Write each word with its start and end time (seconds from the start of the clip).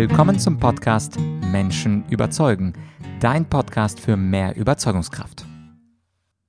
Willkommen 0.00 0.38
zum 0.38 0.60
Podcast 0.60 1.18
Menschen 1.18 2.08
überzeugen, 2.08 2.72
dein 3.18 3.50
Podcast 3.50 3.98
für 3.98 4.16
mehr 4.16 4.54
Überzeugungskraft. 4.54 5.44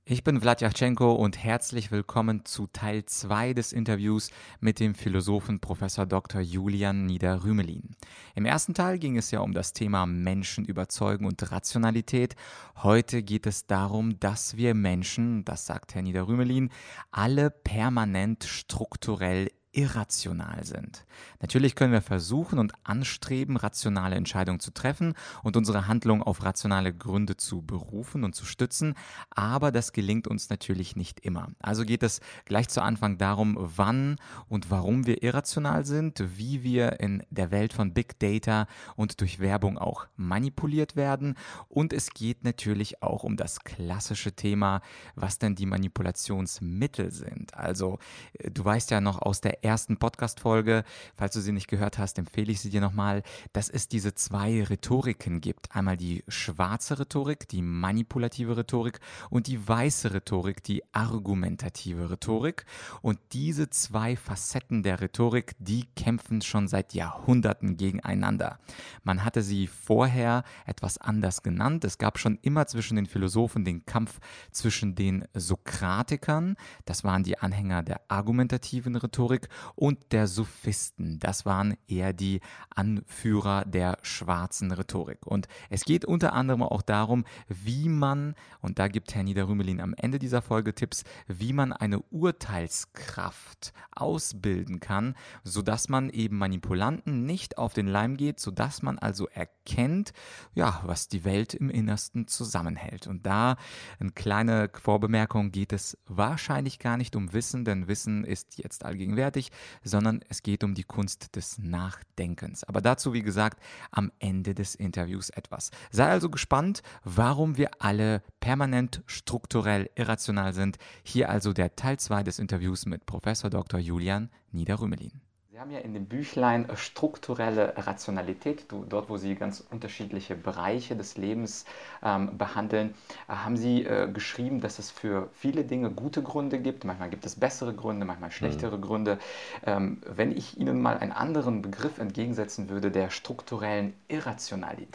Ich 0.04 0.22
bin 0.22 0.40
Vladyachenko 0.40 1.14
und 1.14 1.36
herzlich 1.36 1.90
willkommen 1.90 2.44
zu 2.44 2.68
Teil 2.68 3.06
2 3.06 3.54
des 3.54 3.72
Interviews 3.72 4.30
mit 4.60 4.78
dem 4.78 4.94
Philosophen 4.94 5.58
Prof. 5.58 5.80
Dr. 5.80 6.40
Julian 6.40 7.06
Nieder-Rümelin. 7.06 7.96
Im 8.36 8.44
ersten 8.44 8.72
Teil 8.72 9.00
ging 9.00 9.16
es 9.16 9.32
ja 9.32 9.40
um 9.40 9.52
das 9.52 9.72
Thema 9.72 10.06
Menschen 10.06 10.64
überzeugen 10.64 11.26
und 11.26 11.50
Rationalität. 11.50 12.36
Heute 12.76 13.24
geht 13.24 13.48
es 13.48 13.66
darum, 13.66 14.20
dass 14.20 14.56
wir 14.56 14.74
Menschen, 14.74 15.44
das 15.44 15.66
sagt 15.66 15.96
Herr 15.96 16.02
Nieder-Rümelin, 16.02 16.70
alle 17.10 17.50
permanent 17.50 18.44
strukturell 18.44 19.48
irrational 19.72 20.64
sind. 20.64 21.04
Natürlich 21.40 21.74
können 21.74 21.92
wir 21.92 22.02
versuchen 22.02 22.58
und 22.58 22.72
anstreben, 22.84 23.56
rationale 23.56 24.16
Entscheidungen 24.16 24.60
zu 24.60 24.72
treffen 24.72 25.14
und 25.42 25.56
unsere 25.56 25.86
Handlung 25.86 26.22
auf 26.22 26.42
rationale 26.42 26.92
Gründe 26.92 27.36
zu 27.36 27.62
berufen 27.62 28.24
und 28.24 28.34
zu 28.34 28.44
stützen, 28.44 28.94
aber 29.30 29.70
das 29.70 29.92
gelingt 29.92 30.26
uns 30.26 30.50
natürlich 30.50 30.96
nicht 30.96 31.20
immer. 31.20 31.48
Also 31.60 31.84
geht 31.84 32.02
es 32.02 32.20
gleich 32.44 32.68
zu 32.68 32.82
Anfang 32.82 33.18
darum, 33.18 33.56
wann 33.58 34.16
und 34.48 34.70
warum 34.70 35.06
wir 35.06 35.22
irrational 35.22 35.84
sind, 35.84 36.22
wie 36.36 36.62
wir 36.62 37.00
in 37.00 37.22
der 37.30 37.50
Welt 37.50 37.72
von 37.72 37.94
Big 37.94 38.18
Data 38.18 38.66
und 38.96 39.20
durch 39.20 39.38
Werbung 39.38 39.78
auch 39.78 40.06
manipuliert 40.16 40.96
werden 40.96 41.36
und 41.68 41.92
es 41.92 42.10
geht 42.10 42.44
natürlich 42.44 43.02
auch 43.02 43.22
um 43.22 43.36
das 43.36 43.60
klassische 43.60 44.32
Thema, 44.32 44.80
was 45.14 45.38
denn 45.38 45.54
die 45.54 45.66
Manipulationsmittel 45.66 47.12
sind. 47.12 47.54
Also 47.54 47.98
äh, 48.34 48.50
du 48.50 48.64
weißt 48.64 48.90
ja 48.90 49.00
noch 49.00 49.22
aus 49.22 49.40
der 49.40 49.59
ersten 49.62 49.96
Podcast-Folge, 49.96 50.84
falls 51.16 51.34
du 51.34 51.40
sie 51.40 51.52
nicht 51.52 51.68
gehört 51.68 51.98
hast, 51.98 52.18
empfehle 52.18 52.52
ich 52.52 52.60
sie 52.60 52.70
dir 52.70 52.80
nochmal, 52.80 53.22
dass 53.52 53.68
es 53.68 53.88
diese 53.88 54.14
zwei 54.14 54.62
Rhetoriken 54.62 55.40
gibt. 55.40 55.74
Einmal 55.74 55.96
die 55.96 56.24
schwarze 56.28 56.98
Rhetorik, 56.98 57.48
die 57.48 57.62
manipulative 57.62 58.56
Rhetorik 58.56 59.00
und 59.28 59.46
die 59.46 59.66
weiße 59.66 60.14
Rhetorik, 60.14 60.62
die 60.62 60.82
argumentative 60.92 62.10
Rhetorik. 62.10 62.64
Und 63.02 63.18
diese 63.32 63.70
zwei 63.70 64.16
Facetten 64.16 64.82
der 64.82 65.00
Rhetorik, 65.00 65.54
die 65.58 65.86
kämpfen 65.96 66.42
schon 66.42 66.68
seit 66.68 66.94
Jahrhunderten 66.94 67.76
gegeneinander. 67.76 68.58
Man 69.02 69.24
hatte 69.24 69.42
sie 69.42 69.66
vorher 69.66 70.44
etwas 70.66 70.98
anders 70.98 71.42
genannt. 71.42 71.84
Es 71.84 71.98
gab 71.98 72.18
schon 72.18 72.38
immer 72.42 72.66
zwischen 72.66 72.96
den 72.96 73.06
Philosophen 73.06 73.64
den 73.64 73.84
Kampf 73.86 74.20
zwischen 74.50 74.94
den 74.94 75.24
Sokratikern, 75.34 76.56
das 76.84 77.04
waren 77.04 77.22
die 77.22 77.38
Anhänger 77.38 77.82
der 77.82 78.00
argumentativen 78.08 78.96
Rhetorik, 78.96 79.48
und 79.74 80.12
der 80.12 80.26
Sophisten. 80.26 81.18
Das 81.18 81.46
waren 81.46 81.76
eher 81.88 82.12
die 82.12 82.40
Anführer 82.74 83.64
der 83.64 83.98
schwarzen 84.02 84.72
Rhetorik. 84.72 85.26
Und 85.26 85.48
es 85.68 85.84
geht 85.84 86.04
unter 86.04 86.32
anderem 86.32 86.62
auch 86.62 86.82
darum, 86.82 87.24
wie 87.48 87.88
man, 87.88 88.34
und 88.60 88.78
da 88.78 88.88
gibt 88.88 89.14
Herr 89.14 89.22
Niederrümelin 89.22 89.80
am 89.80 89.94
Ende 89.94 90.18
dieser 90.18 90.42
Folge 90.42 90.74
Tipps, 90.74 91.04
wie 91.26 91.52
man 91.52 91.72
eine 91.72 92.00
Urteilskraft 92.00 93.72
ausbilden 93.92 94.80
kann, 94.80 95.14
sodass 95.44 95.88
man 95.88 96.10
eben 96.10 96.38
Manipulanten 96.38 97.24
nicht 97.26 97.58
auf 97.58 97.74
den 97.74 97.86
Leim 97.86 98.16
geht, 98.16 98.40
sodass 98.40 98.82
man 98.82 98.98
also 98.98 99.28
erkennt, 99.28 100.12
ja, 100.54 100.80
was 100.84 101.08
die 101.08 101.24
Welt 101.24 101.54
im 101.54 101.70
Innersten 101.70 102.26
zusammenhält. 102.28 103.06
Und 103.06 103.26
da 103.26 103.56
eine 103.98 104.10
kleine 104.10 104.70
Vorbemerkung 104.72 105.52
geht 105.52 105.72
es 105.72 105.98
wahrscheinlich 106.06 106.78
gar 106.78 106.96
nicht 106.96 107.16
um 107.16 107.32
Wissen, 107.32 107.64
denn 107.64 107.88
Wissen 107.88 108.24
ist 108.24 108.58
jetzt 108.58 108.84
allgegenwärtig 108.84 109.39
sondern 109.82 110.20
es 110.28 110.42
geht 110.42 110.64
um 110.64 110.74
die 110.74 110.84
Kunst 110.84 111.36
des 111.36 111.58
Nachdenkens. 111.58 112.64
Aber 112.64 112.80
dazu, 112.80 113.12
wie 113.12 113.22
gesagt, 113.22 113.62
am 113.90 114.12
Ende 114.18 114.54
des 114.54 114.74
Interviews 114.74 115.30
etwas. 115.30 115.70
Sei 115.90 116.06
also 116.06 116.30
gespannt, 116.30 116.82
warum 117.04 117.56
wir 117.56 117.70
alle 117.78 118.22
permanent 118.40 119.02
strukturell 119.06 119.90
irrational 119.94 120.52
sind. 120.52 120.78
Hier 121.02 121.30
also 121.30 121.52
der 121.52 121.76
Teil 121.76 121.98
2 121.98 122.22
des 122.22 122.38
Interviews 122.38 122.86
mit 122.86 123.06
Professor 123.06 123.50
Dr. 123.50 123.80
Julian 123.80 124.30
Niederrümelin. 124.52 125.20
Sie 125.60 125.62
haben 125.62 125.72
ja 125.72 125.80
in 125.80 125.92
dem 125.92 126.06
Büchlein 126.06 126.70
äh, 126.70 126.76
strukturelle 126.78 127.74
Rationalität, 127.76 128.64
dort 128.88 129.10
wo 129.10 129.18
Sie 129.18 129.34
ganz 129.34 129.62
unterschiedliche 129.70 130.34
Bereiche 130.34 130.96
des 130.96 131.18
Lebens 131.18 131.66
ähm, 132.02 132.38
behandeln, 132.38 132.94
äh, 133.28 133.34
haben 133.34 133.58
Sie 133.58 133.84
äh, 133.84 134.10
geschrieben, 134.10 134.62
dass 134.62 134.78
es 134.78 134.90
für 134.90 135.28
viele 135.34 135.64
Dinge 135.64 135.90
gute 135.90 136.22
Gründe 136.22 136.60
gibt. 136.60 136.86
Manchmal 136.86 137.10
gibt 137.10 137.26
es 137.26 137.38
bessere 137.38 137.74
Gründe, 137.74 138.06
manchmal 138.06 138.30
schlechtere 138.30 138.78
mhm. 138.78 138.80
Gründe. 138.80 139.18
Ähm, 139.66 140.00
wenn 140.06 140.32
ich 140.32 140.56
Ihnen 140.56 140.80
mal 140.80 140.96
einen 140.96 141.12
anderen 141.12 141.60
Begriff 141.60 141.98
entgegensetzen 141.98 142.70
würde, 142.70 142.90
der 142.90 143.10
strukturellen 143.10 143.92
Irrationalität, 144.08 144.94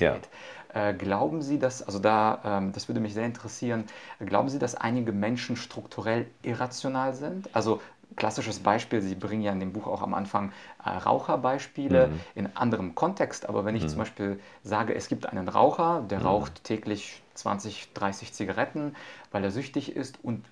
ja. 0.73 0.89
äh, 0.89 0.95
glauben 0.95 1.43
Sie, 1.43 1.59
dass, 1.59 1.83
also 1.83 1.99
da, 1.99 2.41
ähm, 2.43 2.71
das 2.71 2.87
würde 2.89 3.01
mich 3.01 3.13
sehr 3.13 3.27
interessieren, 3.27 3.83
glauben 4.17 4.49
Sie, 4.49 4.57
dass 4.57 4.73
einige 4.73 5.11
Menschen 5.11 5.57
strukturell 5.57 6.25
irrational 6.41 7.13
sind? 7.13 7.55
Also 7.55 7.81
klassisches 8.15 8.59
Beispiel, 8.59 9.01
Sie 9.01 9.15
bringen 9.15 9.41
ja 9.41 9.51
in 9.51 9.59
dem 9.59 9.73
Buch 9.73 9.87
auch 9.87 10.01
am 10.01 10.13
Anfang 10.13 10.51
äh, 10.83 10.89
Raucherbeispiele 10.89 12.07
mhm. 12.07 12.19
in 12.35 12.55
anderem 12.55 12.95
Kontext, 12.95 13.47
aber 13.47 13.65
wenn 13.65 13.75
ich 13.75 13.83
mhm. 13.83 13.89
zum 13.89 13.97
Beispiel 13.99 14.39
sage, 14.63 14.95
es 14.95 15.07
gibt 15.07 15.27
einen 15.27 15.47
Raucher, 15.47 16.03
der 16.09 16.19
mhm. 16.19 16.25
raucht 16.25 16.63
täglich 16.63 17.21
20, 17.35 17.93
30 17.93 18.33
Zigaretten, 18.33 18.95
weil 19.31 19.43
er 19.43 19.51
süchtig 19.51 19.95
ist 19.95 20.17
und 20.23 20.45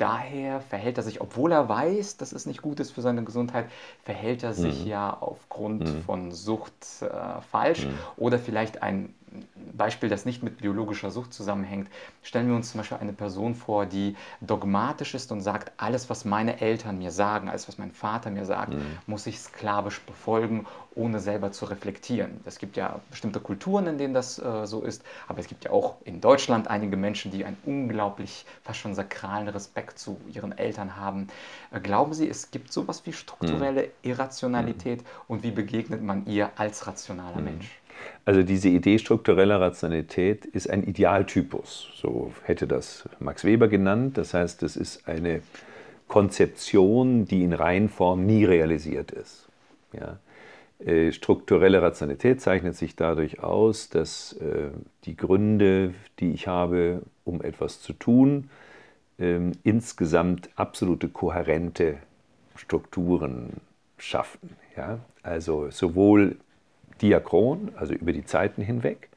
daher 0.00 0.62
verhält 0.62 0.96
er 0.96 1.02
sich, 1.02 1.20
obwohl 1.20 1.52
er 1.52 1.68
weiß, 1.68 2.16
dass 2.16 2.32
es 2.32 2.46
nicht 2.46 2.62
gut 2.62 2.80
ist 2.80 2.90
für 2.90 3.02
seine 3.02 3.22
Gesundheit, 3.22 3.66
verhält 4.02 4.42
er 4.42 4.54
sich 4.54 4.84
mhm. 4.84 4.90
ja 4.90 5.16
aufgrund 5.20 5.84
mhm. 5.84 6.02
von 6.02 6.32
Sucht 6.32 6.72
äh, 7.02 7.40
falsch 7.50 7.86
mhm. 7.86 7.98
oder 8.16 8.38
vielleicht 8.38 8.82
ein 8.82 9.14
Beispiel, 9.72 10.08
das 10.08 10.24
nicht 10.24 10.42
mit 10.42 10.58
biologischer 10.58 11.10
Sucht 11.10 11.32
zusammenhängt, 11.32 11.88
stellen 12.22 12.48
wir 12.48 12.56
uns 12.56 12.72
zum 12.72 12.80
Beispiel 12.80 12.98
eine 12.98 13.12
Person 13.12 13.54
vor, 13.54 13.86
die 13.86 14.16
dogmatisch 14.40 15.14
ist 15.14 15.30
und 15.32 15.40
sagt, 15.40 15.72
alles, 15.76 16.10
was 16.10 16.24
meine 16.24 16.60
Eltern 16.60 16.98
mir 16.98 17.10
sagen, 17.10 17.48
alles, 17.48 17.68
was 17.68 17.78
mein 17.78 17.92
Vater 17.92 18.30
mir 18.30 18.44
sagt, 18.44 18.74
mhm. 18.74 18.98
muss 19.06 19.26
ich 19.26 19.38
sklavisch 19.38 20.00
befolgen, 20.00 20.66
ohne 20.94 21.20
selber 21.20 21.52
zu 21.52 21.66
reflektieren. 21.66 22.40
Es 22.44 22.58
gibt 22.58 22.76
ja 22.76 23.00
bestimmte 23.10 23.40
Kulturen, 23.40 23.86
in 23.86 23.98
denen 23.98 24.14
das 24.14 24.38
äh, 24.38 24.66
so 24.66 24.82
ist, 24.82 25.02
aber 25.28 25.38
es 25.38 25.46
gibt 25.46 25.64
ja 25.64 25.70
auch 25.70 25.96
in 26.04 26.20
Deutschland 26.20 26.68
einige 26.68 26.96
Menschen, 26.96 27.30
die 27.30 27.44
einen 27.44 27.56
unglaublich, 27.64 28.44
fast 28.62 28.80
schon 28.80 28.94
sakralen 28.94 29.48
Respekt 29.48 29.98
zu 29.98 30.20
ihren 30.32 30.56
Eltern 30.56 30.96
haben. 30.96 31.28
Äh, 31.70 31.80
glauben 31.80 32.12
Sie, 32.12 32.28
es 32.28 32.50
gibt 32.50 32.72
sowas 32.72 33.06
wie 33.06 33.12
strukturelle 33.12 33.82
mhm. 33.82 33.88
Irrationalität 34.02 35.02
mhm. 35.02 35.06
und 35.28 35.42
wie 35.42 35.52
begegnet 35.52 36.02
man 36.02 36.26
ihr 36.26 36.50
als 36.56 36.86
rationaler 36.86 37.38
mhm. 37.38 37.44
Mensch? 37.44 37.79
Also 38.24 38.42
diese 38.42 38.68
Idee 38.68 38.98
struktureller 38.98 39.60
Rationalität 39.60 40.44
ist 40.46 40.68
ein 40.70 40.84
Idealtypus, 40.84 41.90
so 41.94 42.32
hätte 42.44 42.66
das 42.66 43.08
Max 43.18 43.44
Weber 43.44 43.68
genannt. 43.68 44.18
Das 44.18 44.34
heißt, 44.34 44.62
es 44.62 44.76
ist 44.76 45.08
eine 45.08 45.42
Konzeption, 46.08 47.24
die 47.24 47.44
in 47.44 47.52
Reihenform 47.52 48.26
nie 48.26 48.44
realisiert 48.44 49.10
ist. 49.12 49.48
Ja. 49.92 50.18
Äh, 50.84 51.12
strukturelle 51.12 51.82
Rationalität 51.82 52.40
zeichnet 52.40 52.74
sich 52.74 52.96
dadurch 52.96 53.42
aus, 53.42 53.90
dass 53.90 54.32
äh, 54.34 54.70
die 55.04 55.16
Gründe, 55.16 55.94
die 56.18 56.32
ich 56.32 56.46
habe, 56.46 57.02
um 57.24 57.42
etwas 57.42 57.82
zu 57.82 57.92
tun, 57.92 58.48
äh, 59.18 59.38
insgesamt 59.62 60.48
absolute 60.56 61.08
kohärente 61.08 61.98
Strukturen 62.56 63.60
schaffen. 63.98 64.56
Ja? 64.76 65.00
Also 65.22 65.70
sowohl 65.70 66.36
diachron, 67.02 67.72
also 67.76 67.94
über 67.94 68.12
die 68.12 68.24
Zeiten 68.24 68.62
hinweg, 68.62 69.08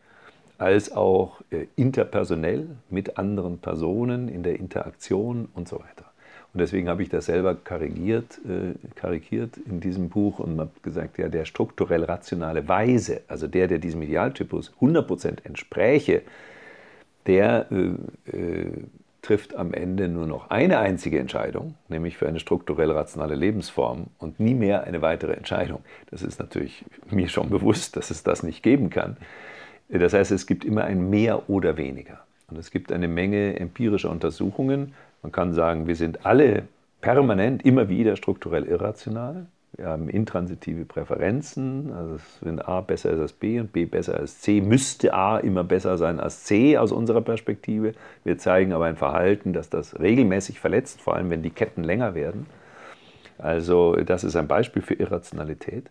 als 0.58 0.92
auch 0.92 1.42
äh, 1.52 1.68
interpersonell 1.76 2.68
mit 2.90 3.18
anderen 3.18 3.58
Personen 3.60 4.30
in 4.30 4.44
der 4.44 4.60
Interaktion 4.60 5.50
und 5.54 5.68
so 5.68 5.78
weiter. 5.78 6.06
Und 6.54 6.60
deswegen 6.60 6.88
habe 6.88 7.02
ich 7.02 7.10
das 7.10 7.26
selber 7.26 7.56
karikiert, 7.56 8.40
äh, 8.46 8.76
karikiert 8.96 9.58
in 9.58 9.80
diesem 9.80 10.10
Buch 10.10 10.40
und 10.40 10.60
habe 10.60 10.72
gesagt, 10.84 11.18
ja, 11.18 11.28
der 11.28 11.46
strukturell 11.46 12.04
rationale 12.04 12.68
Weise, 12.68 13.22
also 13.28 13.48
der, 13.48 13.68
der 13.68 13.80
diesem 13.80 14.04
Idealtypus 14.04 14.72
100% 14.80 15.46
entspräche, 15.46 16.22
der 17.26 17.68
äh, 17.72 18.38
äh 18.38 18.72
trifft 19.24 19.56
am 19.56 19.74
Ende 19.74 20.10
nur 20.10 20.28
noch 20.28 20.50
eine 20.52 20.78
einzige 20.80 21.18
Entscheidung, 21.18 21.76
nämlich 21.88 22.18
für 22.18 22.28
eine 22.28 22.40
strukturell 22.40 22.92
rationale 22.92 23.36
Lebensform 23.36 24.08
und 24.20 24.40
nie 24.40 24.54
mehr 24.54 24.84
eine 24.84 25.02
weitere 25.02 25.34
Entscheidung. 25.34 25.80
Das 26.12 26.22
ist 26.22 26.40
natürlich 26.40 26.86
mir 27.10 27.30
schon 27.30 27.50
bewusst, 27.50 27.96
dass 27.96 28.12
es 28.12 28.22
das 28.24 28.44
nicht 28.44 28.62
geben 28.62 28.90
kann. 28.90 29.18
Das 29.90 30.14
heißt, 30.14 30.32
es 30.32 30.46
gibt 30.46 30.66
immer 30.66 30.84
ein 30.84 31.10
Mehr 31.10 31.50
oder 31.50 31.78
weniger. 31.78 32.20
Und 32.50 32.58
es 32.58 32.70
gibt 32.70 32.92
eine 32.92 33.08
Menge 33.08 33.60
empirischer 33.60 34.10
Untersuchungen. 34.10 34.94
Man 35.22 35.32
kann 35.32 35.54
sagen, 35.54 35.88
wir 35.88 35.96
sind 35.96 36.26
alle 36.26 36.64
permanent 37.00 37.66
immer 37.66 37.88
wieder 37.88 38.18
strukturell 38.18 38.66
irrational. 38.66 39.46
Wir 39.76 39.88
haben 39.88 40.08
intransitive 40.08 40.86
Präferenzen, 40.86 41.92
also 41.94 42.18
wenn 42.42 42.60
A 42.60 42.82
besser 42.82 43.10
ist 43.10 43.20
als 43.20 43.34
B 43.34 43.60
und 43.60 43.74
B 43.74 43.86
besser 43.86 44.20
als 44.20 44.40
C, 44.40 44.62
müsste 44.62 45.16
A 45.16 45.40
immer 45.40 45.64
besser 45.64 45.98
sein 45.98 46.20
als 46.20 46.44
C 46.44 46.78
aus 46.78 46.92
unserer 46.92 47.22
Perspektive. 47.22 47.94
Wir 48.24 48.38
zeigen 48.38 48.74
aber 48.74 48.86
ein 48.86 48.98
Verhalten, 48.98 49.52
dass 49.52 49.72
das 49.72 50.00
regelmäßig 50.00 50.60
verletzt, 50.60 51.02
vor 51.02 51.16
allem 51.16 51.32
wenn 51.32 51.42
die 51.42 51.50
Ketten 51.50 51.84
länger 51.84 52.14
werden. 52.14 52.46
Also 53.40 53.96
das 53.96 54.24
ist 54.24 54.36
ein 54.36 54.48
Beispiel 54.48 54.84
für 54.84 54.94
Irrationalität. 54.94 55.90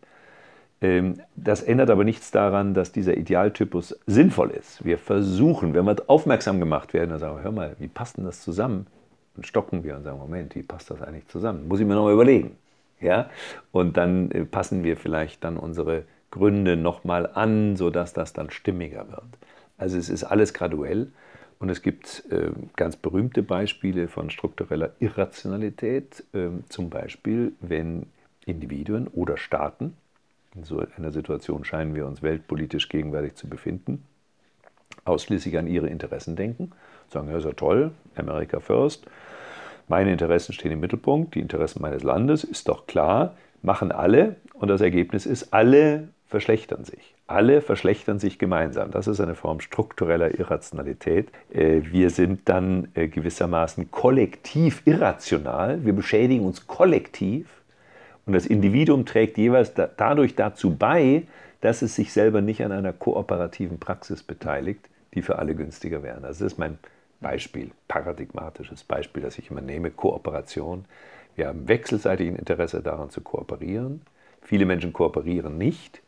Ähm, 0.80 1.20
das 1.34 1.62
ändert 1.62 1.90
aber 1.90 2.04
nichts 2.04 2.30
daran, 2.30 2.74
dass 2.74 2.92
dieser 2.92 3.16
Idealtypus 3.16 3.98
sinnvoll 4.06 4.50
ist. 4.50 4.84
Wir 4.84 4.98
versuchen, 4.98 5.74
wenn 5.74 5.84
wir 5.86 5.96
aufmerksam 6.06 6.60
gemacht 6.60 6.94
werden, 6.94 7.10
dann 7.10 7.18
sagen 7.18 7.36
wir, 7.36 7.42
hör 7.42 7.52
mal, 7.52 7.76
wie 7.80 7.88
passt 7.88 8.16
denn 8.16 8.24
das 8.24 8.42
zusammen? 8.42 8.86
Dann 9.34 9.44
stocken 9.44 9.82
wir 9.82 9.96
und 9.96 10.04
sagen, 10.04 10.18
Moment, 10.18 10.54
wie 10.54 10.62
passt 10.62 10.90
das 10.90 11.02
eigentlich 11.02 11.26
zusammen? 11.28 11.66
Muss 11.66 11.80
ich 11.80 11.86
mir 11.86 11.94
nochmal 11.94 12.12
überlegen. 12.12 12.56
Ja? 13.02 13.30
Und 13.70 13.96
dann 13.96 14.30
äh, 14.30 14.44
passen 14.44 14.84
wir 14.84 14.96
vielleicht 14.96 15.44
dann 15.44 15.56
unsere 15.56 16.04
Gründe 16.30 16.76
nochmal 16.76 17.30
an, 17.32 17.76
sodass 17.76 18.12
das 18.12 18.32
dann 18.32 18.50
stimmiger 18.50 19.08
wird. 19.10 19.24
Also 19.76 19.98
es 19.98 20.08
ist 20.08 20.24
alles 20.24 20.54
graduell 20.54 21.08
und 21.58 21.68
es 21.68 21.82
gibt 21.82 22.24
äh, 22.30 22.50
ganz 22.76 22.96
berühmte 22.96 23.42
Beispiele 23.42 24.08
von 24.08 24.30
struktureller 24.30 24.90
Irrationalität, 24.98 26.24
äh, 26.32 26.48
zum 26.68 26.90
Beispiel 26.90 27.52
wenn 27.60 28.06
Individuen 28.46 29.08
oder 29.08 29.36
Staaten, 29.36 29.96
in 30.54 30.64
so 30.64 30.82
einer 30.96 31.12
Situation 31.12 31.64
scheinen 31.64 31.94
wir 31.94 32.06
uns 32.06 32.22
weltpolitisch 32.22 32.88
gegenwärtig 32.88 33.36
zu 33.36 33.48
befinden, 33.48 34.04
ausschließlich 35.04 35.56
an 35.58 35.66
ihre 35.66 35.88
Interessen 35.88 36.36
denken, 36.36 36.72
sagen, 37.08 37.30
ja, 37.30 37.38
ist 37.38 37.44
ja 37.44 37.52
toll, 37.52 37.92
America 38.16 38.60
first, 38.60 39.06
meine 39.88 40.12
Interessen 40.12 40.52
stehen 40.52 40.72
im 40.72 40.80
Mittelpunkt, 40.80 41.34
die 41.34 41.40
Interessen 41.40 41.82
meines 41.82 42.02
Landes, 42.02 42.44
ist 42.44 42.68
doch 42.68 42.86
klar, 42.86 43.34
machen 43.62 43.92
alle 43.92 44.36
und 44.54 44.68
das 44.68 44.80
Ergebnis 44.80 45.26
ist, 45.26 45.52
alle 45.52 46.08
verschlechtern 46.26 46.84
sich. 46.84 47.14
Alle 47.26 47.60
verschlechtern 47.60 48.18
sich 48.18 48.38
gemeinsam. 48.38 48.90
Das 48.90 49.06
ist 49.06 49.20
eine 49.20 49.34
Form 49.34 49.60
struktureller 49.60 50.38
Irrationalität. 50.38 51.30
Äh, 51.52 51.82
wir 51.84 52.10
sind 52.10 52.48
dann 52.48 52.88
äh, 52.94 53.08
gewissermaßen 53.08 53.90
kollektiv 53.90 54.82
irrational. 54.86 55.84
Wir 55.84 55.92
beschädigen 55.92 56.44
uns 56.44 56.66
kollektiv 56.66 57.48
und 58.26 58.32
das 58.34 58.46
Individuum 58.46 59.04
trägt 59.04 59.36
jeweils 59.36 59.72
dadurch 59.74 60.34
dazu 60.34 60.74
bei, 60.74 61.24
dass 61.60 61.82
es 61.82 61.94
sich 61.94 62.12
selber 62.12 62.40
nicht 62.40 62.64
an 62.64 62.72
einer 62.72 62.92
kooperativen 62.92 63.78
Praxis 63.78 64.22
beteiligt, 64.22 64.88
die 65.14 65.22
für 65.22 65.38
alle 65.38 65.54
günstiger 65.54 66.02
wäre. 66.02 66.20
Das 66.20 66.40
ist 66.40 66.58
mein 66.58 66.78
Beispiel, 67.22 67.70
paradigmatisches 67.88 68.84
Beispiel, 68.84 69.22
das 69.22 69.38
ich 69.38 69.50
immer 69.50 69.60
nehme, 69.60 69.90
Kooperation. 69.90 70.84
Wir 71.36 71.48
haben 71.48 71.68
wechselseitig 71.68 72.28
ein 72.28 72.36
Interesse 72.36 72.82
daran 72.82 73.10
zu 73.10 73.20
kooperieren. 73.22 74.02
Viele 74.42 74.66
Menschen 74.66 74.92
kooperieren 74.92 75.56
nicht. 75.56 76.02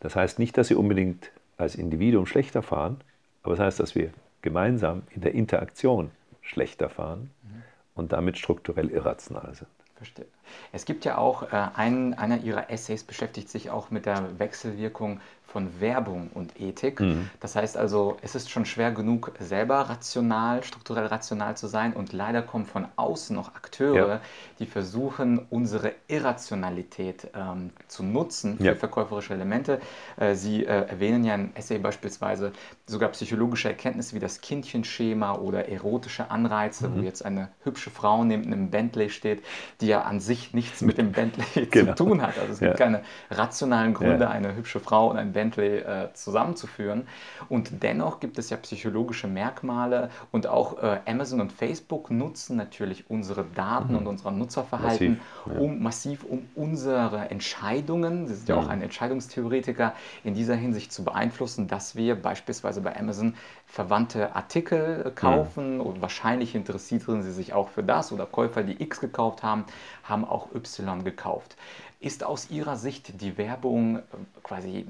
Das 0.00 0.16
heißt 0.16 0.38
nicht, 0.38 0.56
dass 0.56 0.68
sie 0.68 0.74
unbedingt 0.74 1.30
als 1.56 1.74
Individuum 1.74 2.26
schlechter 2.26 2.62
fahren, 2.62 3.00
aber 3.42 3.54
es 3.54 3.58
das 3.58 3.66
heißt, 3.66 3.80
dass 3.80 3.94
wir 3.94 4.10
gemeinsam 4.42 5.02
in 5.10 5.20
der 5.22 5.34
Interaktion 5.34 6.10
schlechter 6.40 6.88
fahren 6.88 7.30
mhm. 7.42 7.62
und 7.94 8.12
damit 8.12 8.38
strukturell 8.38 8.90
irrational 8.90 9.54
sind. 9.54 9.68
Verstehe. 9.96 10.26
Es 10.72 10.84
gibt 10.84 11.04
ja 11.04 11.18
auch, 11.18 11.42
äh, 11.44 11.68
ein, 11.74 12.14
einer 12.14 12.38
Ihrer 12.38 12.70
Essays 12.70 13.04
beschäftigt 13.04 13.48
sich 13.48 13.70
auch 13.70 13.90
mit 13.90 14.06
der 14.06 14.38
Wechselwirkung 14.38 15.20
von 15.50 15.80
Werbung 15.80 16.30
und 16.32 16.60
Ethik. 16.60 17.00
Mhm. 17.00 17.28
Das 17.40 17.56
heißt 17.56 17.76
also, 17.76 18.16
es 18.22 18.34
ist 18.34 18.50
schon 18.50 18.64
schwer 18.64 18.92
genug, 18.92 19.32
selber 19.40 19.80
rational, 19.80 20.62
strukturell 20.62 21.06
rational 21.06 21.56
zu 21.56 21.66
sein 21.66 21.92
und 21.92 22.12
leider 22.12 22.42
kommen 22.42 22.66
von 22.66 22.86
außen 22.96 23.34
noch 23.34 23.54
Akteure, 23.54 24.08
ja. 24.08 24.20
die 24.60 24.66
versuchen, 24.66 25.44
unsere 25.50 25.92
Irrationalität 26.06 27.28
ähm, 27.34 27.70
zu 27.88 28.04
nutzen 28.04 28.58
für 28.58 28.64
ja. 28.64 28.74
verkäuferische 28.76 29.34
Elemente. 29.34 29.80
Äh, 30.16 30.34
Sie 30.34 30.64
äh, 30.64 30.86
erwähnen 30.88 31.24
ja 31.24 31.34
im 31.34 31.50
Essay 31.54 31.78
beispielsweise 31.78 32.52
sogar 32.86 33.08
psychologische 33.10 33.68
Erkenntnisse 33.68 34.14
wie 34.14 34.20
das 34.20 34.40
Kindchenschema 34.40 35.34
oder 35.34 35.68
erotische 35.68 36.30
Anreize, 36.30 36.88
mhm. 36.88 36.98
wo 36.98 37.02
jetzt 37.02 37.24
eine 37.24 37.48
hübsche 37.64 37.90
Frau 37.90 38.22
neben 38.22 38.44
einem 38.44 38.70
Bentley 38.70 39.10
steht, 39.10 39.42
die 39.80 39.88
ja 39.88 40.02
an 40.02 40.20
sich 40.20 40.39
nichts 40.54 40.80
mit 40.82 40.98
dem 40.98 41.12
Bentley 41.12 41.66
genau. 41.70 41.94
zu 41.94 42.04
tun 42.04 42.22
hat. 42.22 42.38
Also 42.38 42.52
es 42.52 42.58
gibt 42.60 42.78
ja. 42.78 42.86
keine 42.86 43.02
rationalen 43.30 43.94
Gründe, 43.94 44.28
eine 44.28 44.54
hübsche 44.54 44.80
Frau 44.80 45.10
und 45.10 45.16
ein 45.16 45.32
Bentley 45.32 45.78
äh, 45.78 46.12
zusammenzuführen. 46.14 47.06
Und 47.48 47.82
dennoch 47.82 48.20
gibt 48.20 48.38
es 48.38 48.50
ja 48.50 48.56
psychologische 48.56 49.28
Merkmale 49.28 50.10
und 50.32 50.46
auch 50.46 50.82
äh, 50.82 51.00
Amazon 51.06 51.40
und 51.40 51.52
Facebook 51.52 52.10
nutzen 52.10 52.56
natürlich 52.56 53.08
unsere 53.10 53.44
Daten 53.54 53.92
mhm. 53.92 53.98
und 53.98 54.06
unser 54.06 54.30
Nutzerverhalten 54.30 55.20
massiv, 55.46 55.52
ja. 55.54 55.60
um 55.60 55.82
massiv 55.82 56.24
um 56.24 56.46
unsere 56.54 57.30
Entscheidungen, 57.30 58.26
Sie 58.26 58.34
sind 58.34 58.48
ja, 58.48 58.56
ja 58.56 58.62
auch 58.62 58.68
ein 58.68 58.82
Entscheidungstheoretiker, 58.82 59.94
in 60.24 60.34
dieser 60.34 60.54
Hinsicht 60.54 60.92
zu 60.92 61.04
beeinflussen, 61.04 61.68
dass 61.68 61.96
wir 61.96 62.14
beispielsweise 62.14 62.80
bei 62.80 62.98
Amazon 62.98 63.34
verwandte 63.70 64.34
Artikel 64.34 65.12
kaufen 65.14 65.76
mhm. 65.76 65.80
und 65.80 66.02
wahrscheinlich 66.02 66.54
interessieren 66.54 67.22
sie 67.22 67.32
sich 67.32 67.52
auch 67.52 67.68
für 67.68 67.84
das 67.84 68.10
oder 68.10 68.26
Käufer, 68.26 68.62
die 68.62 68.82
X 68.82 69.00
gekauft 69.00 69.42
haben, 69.42 69.64
haben 70.02 70.24
auch 70.24 70.52
Y 70.54 71.04
gekauft. 71.04 71.56
Ist 72.00 72.24
aus 72.24 72.50
Ihrer 72.50 72.76
Sicht 72.76 73.20
die 73.20 73.38
Werbung 73.38 73.98
äh, 73.98 74.02
quasi 74.42 74.86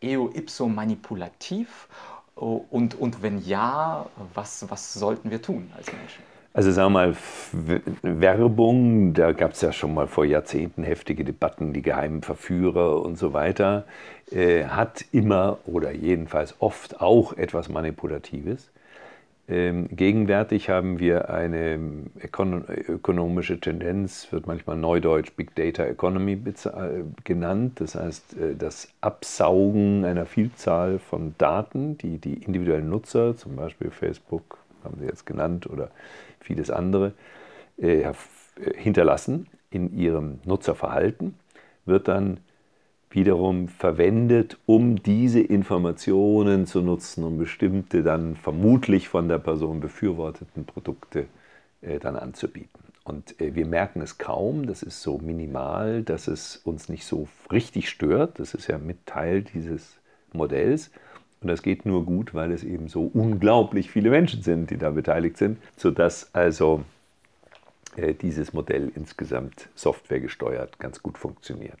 äh, 0.00 0.12
eo 0.12 0.30
ipso 0.32 0.68
manipulativ? 0.68 1.88
Und, 2.34 2.94
und 2.94 3.22
wenn 3.22 3.44
ja, 3.44 4.06
was, 4.34 4.68
was 4.70 4.94
sollten 4.94 5.30
wir 5.30 5.42
tun 5.42 5.70
als 5.76 5.92
Menschen? 5.92 6.31
Also 6.54 6.70
sagen 6.70 6.92
wir 6.92 7.06
mal, 7.06 7.16
Werbung, 8.02 9.14
da 9.14 9.32
gab 9.32 9.52
es 9.52 9.62
ja 9.62 9.72
schon 9.72 9.94
mal 9.94 10.06
vor 10.06 10.26
Jahrzehnten 10.26 10.82
heftige 10.82 11.24
Debatten, 11.24 11.72
die 11.72 11.80
geheimen 11.80 12.20
Verführer 12.20 13.02
und 13.02 13.16
so 13.16 13.32
weiter, 13.32 13.86
äh, 14.30 14.64
hat 14.64 15.02
immer 15.12 15.58
oder 15.64 15.92
jedenfalls 15.92 16.54
oft 16.60 17.00
auch 17.00 17.32
etwas 17.32 17.70
Manipulatives. 17.70 18.70
Ähm, 19.48 19.88
gegenwärtig 19.90 20.68
haben 20.68 20.98
wir 20.98 21.30
eine 21.30 21.78
ökon 22.22 22.64
ökonomische 22.86 23.58
Tendenz, 23.58 24.30
wird 24.30 24.46
manchmal 24.46 24.76
neudeutsch 24.76 25.32
Big 25.34 25.54
Data 25.54 25.84
Economy 25.84 26.34
äh, 26.34 27.02
genannt. 27.24 27.80
Das 27.80 27.94
heißt, 27.94 28.36
äh, 28.36 28.56
das 28.56 28.92
Absaugen 29.00 30.04
einer 30.04 30.26
Vielzahl 30.26 30.98
von 30.98 31.34
Daten, 31.38 31.96
die 31.98 32.18
die 32.18 32.34
individuellen 32.34 32.90
Nutzer, 32.90 33.36
zum 33.36 33.56
Beispiel 33.56 33.90
Facebook, 33.90 34.58
haben 34.84 34.98
Sie 35.00 35.06
jetzt 35.06 35.26
genannt, 35.26 35.68
oder 35.68 35.90
vieles 36.42 36.70
andere, 36.70 37.12
äh, 37.78 38.02
äh 38.02 38.14
hinterlassen 38.76 39.48
in 39.70 39.96
ihrem 39.96 40.40
Nutzerverhalten, 40.44 41.34
wird 41.86 42.08
dann 42.08 42.40
wiederum 43.10 43.68
verwendet, 43.68 44.58
um 44.66 45.02
diese 45.02 45.40
Informationen 45.40 46.66
zu 46.66 46.80
nutzen, 46.80 47.24
um 47.24 47.38
bestimmte 47.38 48.02
dann 48.02 48.36
vermutlich 48.36 49.08
von 49.08 49.28
der 49.28 49.38
Person 49.38 49.80
befürworteten 49.80 50.64
Produkte 50.64 51.26
äh, 51.82 51.98
dann 51.98 52.16
anzubieten. 52.16 52.80
Und 53.04 53.40
äh, 53.40 53.54
wir 53.54 53.66
merken 53.66 54.00
es 54.00 54.18
kaum, 54.18 54.66
das 54.66 54.82
ist 54.82 55.02
so 55.02 55.18
minimal, 55.18 56.02
dass 56.02 56.28
es 56.28 56.56
uns 56.56 56.88
nicht 56.88 57.04
so 57.04 57.28
richtig 57.50 57.88
stört. 57.88 58.38
Das 58.38 58.54
ist 58.54 58.68
ja 58.68 58.78
mit 58.78 59.06
Teil 59.06 59.42
dieses 59.42 59.98
Modells. 60.32 60.90
Und 61.42 61.48
das 61.48 61.62
geht 61.62 61.84
nur 61.84 62.04
gut, 62.04 62.34
weil 62.34 62.52
es 62.52 62.64
eben 62.64 62.88
so 62.88 63.10
unglaublich 63.12 63.90
viele 63.90 64.10
Menschen 64.10 64.42
sind, 64.42 64.70
die 64.70 64.78
da 64.78 64.90
beteiligt 64.90 65.36
sind, 65.36 65.58
sodass 65.76 66.34
also 66.34 66.84
äh, 67.96 68.14
dieses 68.14 68.52
Modell 68.52 68.90
insgesamt 68.94 69.68
softwaregesteuert 69.74 70.78
ganz 70.78 71.02
gut 71.02 71.18
funktioniert 71.18 71.78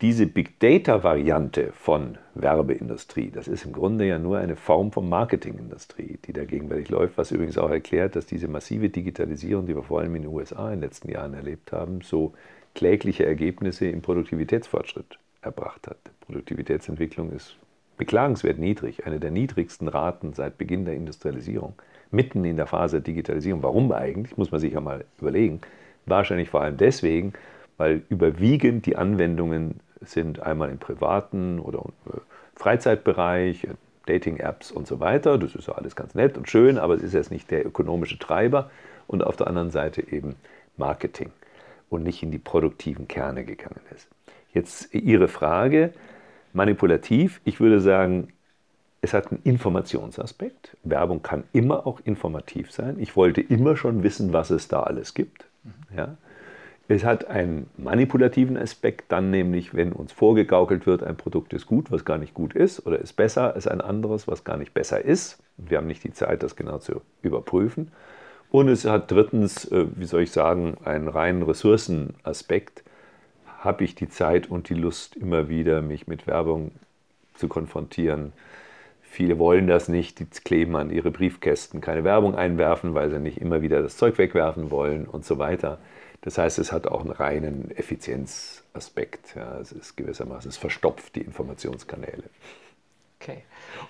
diese 0.00 0.26
Big 0.26 0.58
Data-Variante 0.60 1.72
von 1.74 2.16
Werbeindustrie, 2.34 3.30
das 3.30 3.48
ist 3.48 3.66
im 3.66 3.72
Grunde 3.72 4.06
ja 4.06 4.18
nur 4.18 4.38
eine 4.38 4.56
Form 4.56 4.92
von 4.92 5.08
Marketingindustrie, 5.08 6.18
die 6.24 6.32
da 6.32 6.44
gegenwärtig 6.44 6.88
läuft, 6.88 7.18
was 7.18 7.32
übrigens 7.32 7.58
auch 7.58 7.68
erklärt, 7.68 8.16
dass 8.16 8.24
diese 8.24 8.48
massive 8.48 8.88
Digitalisierung, 8.88 9.66
die 9.66 9.74
wir 9.74 9.82
vor 9.82 10.00
allem 10.00 10.14
in 10.14 10.22
den 10.22 10.32
USA 10.32 10.68
in 10.68 10.80
den 10.80 10.88
letzten 10.88 11.10
Jahren 11.10 11.34
erlebt 11.34 11.72
haben, 11.72 12.00
so 12.00 12.32
klägliche 12.74 13.26
Ergebnisse 13.26 13.88
im 13.88 14.00
Produktivitätsfortschritt 14.00 15.18
erbracht 15.42 15.86
hat. 15.86 15.98
Produktivitätsentwicklung 16.20 17.32
ist 17.32 17.56
beklagenswert 18.00 18.58
niedrig, 18.58 19.06
eine 19.06 19.20
der 19.20 19.30
niedrigsten 19.30 19.86
Raten 19.86 20.32
seit 20.32 20.56
Beginn 20.56 20.86
der 20.86 20.94
Industrialisierung, 20.94 21.74
mitten 22.10 22.46
in 22.46 22.56
der 22.56 22.66
Phase 22.66 22.96
der 22.96 23.02
Digitalisierung. 23.02 23.62
Warum 23.62 23.92
eigentlich, 23.92 24.38
muss 24.38 24.50
man 24.50 24.58
sich 24.58 24.72
ja 24.72 24.80
mal 24.80 25.04
überlegen. 25.20 25.60
Wahrscheinlich 26.06 26.48
vor 26.48 26.62
allem 26.62 26.78
deswegen, 26.78 27.34
weil 27.76 28.00
überwiegend 28.08 28.86
die 28.86 28.96
Anwendungen 28.96 29.80
sind 30.00 30.40
einmal 30.40 30.70
im 30.70 30.78
privaten 30.78 31.60
oder 31.60 31.80
äh, 32.06 32.16
Freizeitbereich, 32.54 33.68
Dating-Apps 34.06 34.72
und 34.72 34.86
so 34.86 34.98
weiter. 34.98 35.36
Das 35.36 35.54
ist 35.54 35.68
ja 35.68 35.74
alles 35.74 35.94
ganz 35.94 36.14
nett 36.14 36.38
und 36.38 36.48
schön, 36.48 36.78
aber 36.78 36.94
es 36.94 37.02
ist 37.02 37.12
jetzt 37.12 37.30
nicht 37.30 37.50
der 37.50 37.66
ökonomische 37.66 38.18
Treiber. 38.18 38.70
Und 39.08 39.22
auf 39.24 39.36
der 39.36 39.46
anderen 39.46 39.70
Seite 39.70 40.10
eben 40.10 40.36
Marketing 40.78 41.32
und 41.90 42.02
nicht 42.02 42.22
in 42.22 42.30
die 42.30 42.38
produktiven 42.38 43.08
Kerne 43.08 43.44
gegangen 43.44 43.82
ist. 43.94 44.08
Jetzt 44.54 44.94
Ihre 44.94 45.28
Frage, 45.28 45.92
manipulativ. 46.52 47.40
Ich 47.44 47.60
würde 47.60 47.80
sagen, 47.80 48.28
es 49.02 49.14
hat 49.14 49.30
einen 49.30 49.40
Informationsaspekt. 49.44 50.76
Werbung 50.82 51.22
kann 51.22 51.44
immer 51.52 51.86
auch 51.86 52.00
informativ 52.04 52.70
sein. 52.70 52.96
Ich 52.98 53.16
wollte 53.16 53.40
immer 53.40 53.76
schon 53.76 54.02
wissen, 54.02 54.32
was 54.32 54.50
es 54.50 54.68
da 54.68 54.82
alles 54.82 55.14
gibt. 55.14 55.46
Mhm. 55.64 55.96
Ja? 55.96 56.16
Es 56.88 57.04
hat 57.04 57.26
einen 57.28 57.70
manipulativen 57.76 58.56
Aspekt, 58.56 59.12
dann 59.12 59.30
nämlich, 59.30 59.74
wenn 59.74 59.92
uns 59.92 60.10
vorgegaukelt 60.10 60.86
wird, 60.86 61.04
ein 61.04 61.16
Produkt 61.16 61.52
ist 61.52 61.66
gut, 61.66 61.92
was 61.92 62.04
gar 62.04 62.18
nicht 62.18 62.34
gut 62.34 62.52
ist, 62.52 62.84
oder 62.84 62.98
ist 62.98 63.12
besser 63.12 63.54
als 63.54 63.68
ein 63.68 63.80
anderes, 63.80 64.26
was 64.26 64.42
gar 64.42 64.56
nicht 64.56 64.74
besser 64.74 65.00
ist. 65.04 65.38
Wir 65.56 65.78
haben 65.78 65.86
nicht 65.86 66.02
die 66.02 66.12
Zeit, 66.12 66.42
das 66.42 66.56
genau 66.56 66.78
zu 66.78 67.00
überprüfen. 67.22 67.92
Und 68.50 68.68
es 68.68 68.84
hat 68.84 69.08
drittens, 69.10 69.70
äh, 69.70 69.86
wie 69.94 70.04
soll 70.04 70.22
ich 70.22 70.32
sagen, 70.32 70.78
einen 70.84 71.06
reinen 71.06 71.44
Ressourcenaspekt. 71.44 72.82
Habe 73.60 73.84
ich 73.84 73.94
die 73.94 74.08
Zeit 74.08 74.50
und 74.50 74.68
die 74.68 74.74
Lust, 74.74 75.16
immer 75.16 75.48
wieder 75.48 75.82
mich 75.82 76.06
mit 76.06 76.26
Werbung 76.26 76.72
zu 77.34 77.46
konfrontieren. 77.46 78.32
Viele 79.02 79.38
wollen 79.38 79.66
das 79.66 79.88
nicht, 79.88 80.18
die 80.18 80.26
kleben 80.26 80.76
an 80.76 80.90
ihre 80.90 81.10
Briefkästen 81.10 81.80
keine 81.80 82.04
Werbung 82.04 82.34
einwerfen, 82.34 82.94
weil 82.94 83.10
sie 83.10 83.18
nicht 83.18 83.38
immer 83.38 83.60
wieder 83.60 83.82
das 83.82 83.96
Zeug 83.96 84.18
wegwerfen 84.18 84.70
wollen 84.70 85.06
und 85.06 85.24
so 85.24 85.38
weiter. 85.38 85.78
Das 86.22 86.38
heißt, 86.38 86.58
es 86.58 86.72
hat 86.72 86.86
auch 86.86 87.00
einen 87.00 87.10
reinen 87.10 87.70
Effizienzaspekt. 87.70 89.34
Ja, 89.36 89.58
es 89.58 89.72
ist 89.72 89.96
gewissermaßen, 89.96 90.48
es 90.48 90.56
verstopft 90.56 91.16
die 91.16 91.22
Informationskanäle. 91.22 92.24
Okay. 93.20 93.42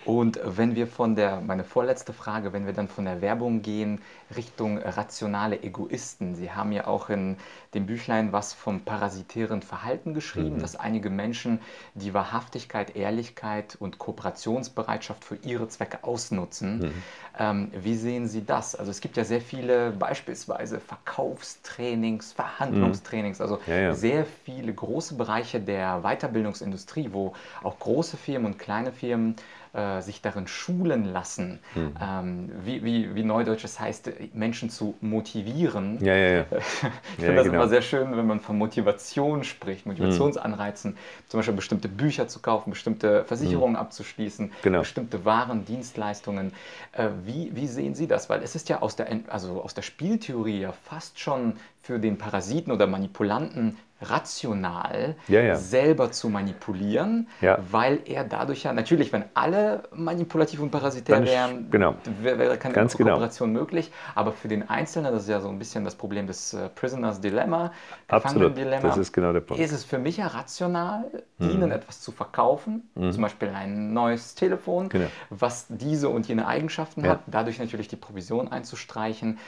Und 0.04 0.40
wenn 0.44 0.74
wir 0.74 0.88
von 0.88 1.14
der, 1.14 1.40
meine 1.40 1.62
vorletzte 1.62 2.12
Frage, 2.12 2.52
wenn 2.52 2.66
wir 2.66 2.72
dann 2.72 2.88
von 2.88 3.04
der 3.04 3.20
Werbung 3.20 3.62
gehen 3.62 4.00
Richtung 4.36 4.78
rationale 4.78 5.62
Egoisten. 5.62 6.34
Sie 6.34 6.50
haben 6.50 6.72
ja 6.72 6.86
auch 6.86 7.08
in 7.10 7.36
dem 7.74 7.86
Büchlein 7.86 8.32
was 8.32 8.52
vom 8.52 8.80
parasitären 8.80 9.62
Verhalten 9.62 10.14
geschrieben, 10.14 10.56
mhm. 10.56 10.60
dass 10.60 10.76
einige 10.76 11.10
Menschen 11.10 11.60
die 11.94 12.14
Wahrhaftigkeit, 12.14 12.96
Ehrlichkeit 12.96 13.76
und 13.78 13.98
Kooperationsbereitschaft 13.98 15.24
für 15.24 15.36
ihre 15.36 15.68
Zwecke 15.68 16.04
ausnutzen. 16.04 16.78
Mhm. 16.78 16.92
Ähm, 17.38 17.72
wie 17.72 17.96
sehen 17.96 18.28
Sie 18.28 18.44
das? 18.44 18.74
Also 18.74 18.90
es 18.90 19.00
gibt 19.00 19.16
ja 19.16 19.24
sehr 19.24 19.40
viele 19.40 19.92
beispielsweise 19.92 20.80
Verkaufstrainings, 20.80 22.32
Verhandlungstrainings, 22.32 23.38
mhm. 23.38 23.42
also 23.42 23.58
ja, 23.66 23.76
ja. 23.76 23.94
sehr 23.94 24.26
viele 24.44 24.72
große 24.72 25.14
Bereiche 25.14 25.60
der 25.60 26.00
Weiterbildungsindustrie, 26.02 27.10
wo 27.12 27.34
auch 27.62 27.78
große 27.78 28.16
Firmen 28.16 28.52
und 28.52 28.58
kleine 28.58 28.92
Firmen 28.92 29.36
äh, 29.72 30.00
sich 30.00 30.20
darin 30.20 30.46
schulen 30.46 31.04
lassen, 31.04 31.60
mhm. 31.74 31.94
ähm, 32.00 32.50
wie, 32.64 32.84
wie, 32.84 33.14
wie 33.14 33.22
Neudeutsch 33.22 33.64
es 33.64 33.78
heißt, 33.78 34.10
Menschen 34.34 34.70
zu 34.70 34.96
motivieren. 35.00 36.04
Ja, 36.04 36.14
ja, 36.14 36.28
ja. 36.28 36.44
ich 36.50 36.56
finde 36.56 37.26
ja, 37.26 37.32
das 37.34 37.44
genau. 37.44 37.56
immer 37.56 37.68
sehr 37.68 37.82
schön, 37.82 38.16
wenn 38.16 38.26
man 38.26 38.40
von 38.40 38.58
Motivation 38.58 39.44
spricht, 39.44 39.86
Motivationsanreizen, 39.86 40.92
mhm. 40.92 40.96
zum 41.28 41.38
Beispiel 41.38 41.54
bestimmte 41.54 41.88
Bücher 41.88 42.26
zu 42.28 42.40
kaufen, 42.40 42.70
bestimmte 42.70 43.24
Versicherungen 43.24 43.74
mhm. 43.74 43.80
abzuschließen, 43.80 44.52
genau. 44.62 44.80
bestimmte 44.80 45.24
Waren, 45.24 45.64
Dienstleistungen. 45.64 46.52
Äh, 46.92 47.08
wie, 47.24 47.54
wie 47.54 47.66
sehen 47.66 47.94
Sie 47.94 48.06
das? 48.06 48.28
Weil 48.28 48.42
es 48.42 48.54
ist 48.54 48.68
ja 48.68 48.82
aus 48.82 48.96
der, 48.96 49.08
also 49.28 49.62
aus 49.62 49.74
der 49.74 49.82
Spieltheorie 49.82 50.60
ja 50.60 50.72
fast 50.72 51.18
schon 51.20 51.54
für 51.82 51.98
den 51.98 52.18
Parasiten 52.18 52.72
oder 52.72 52.86
Manipulanten 52.86 53.76
rational 54.02 55.14
ja, 55.28 55.40
ja. 55.40 55.56
selber 55.56 56.10
zu 56.10 56.28
manipulieren, 56.28 57.28
ja. 57.40 57.58
weil 57.70 58.00
er 58.06 58.24
dadurch 58.24 58.64
ja, 58.64 58.72
natürlich, 58.72 59.12
wenn 59.12 59.24
alle 59.34 59.82
manipulativ 59.92 60.60
und 60.60 60.70
parasitär 60.70 61.24
wären, 61.24 61.70
genau. 61.70 61.94
wäre 62.22 62.56
keine 62.56 62.74
Ganz 62.74 62.96
genau. 62.96 63.12
Kooperation 63.12 63.50
genau. 63.50 63.60
möglich, 63.60 63.92
aber 64.14 64.32
für 64.32 64.48
den 64.48 64.68
Einzelnen, 64.68 65.12
das 65.12 65.24
ist 65.24 65.28
ja 65.28 65.40
so 65.40 65.48
ein 65.48 65.58
bisschen 65.58 65.84
das 65.84 65.94
Problem 65.94 66.26
des 66.26 66.54
äh, 66.54 66.68
Prisoners 66.70 67.20
Dilemma, 67.20 67.72
Gefangenendilemma, 68.08 68.88
das 68.88 68.96
ist 68.96 69.12
genau 69.12 69.32
der 69.32 69.40
Punkt. 69.40 69.62
Ist 69.62 69.72
es 69.72 69.84
für 69.84 69.98
mich 69.98 70.16
ja 70.16 70.28
rational, 70.28 71.04
mhm. 71.38 71.50
ihnen 71.50 71.70
etwas 71.70 72.00
zu 72.00 72.12
verkaufen, 72.12 72.88
mhm. 72.94 73.12
zum 73.12 73.22
Beispiel 73.22 73.48
ein 73.48 73.92
neues 73.92 74.34
Telefon, 74.34 74.88
genau. 74.88 75.06
was 75.28 75.66
diese 75.68 76.08
und 76.08 76.26
jene 76.26 76.46
Eigenschaften 76.46 77.06
hat, 77.06 77.20
dadurch 77.26 77.58
natürlich 77.58 77.88
die 77.88 77.96
Provision 77.96 78.50
einzustreichen. 78.50 79.38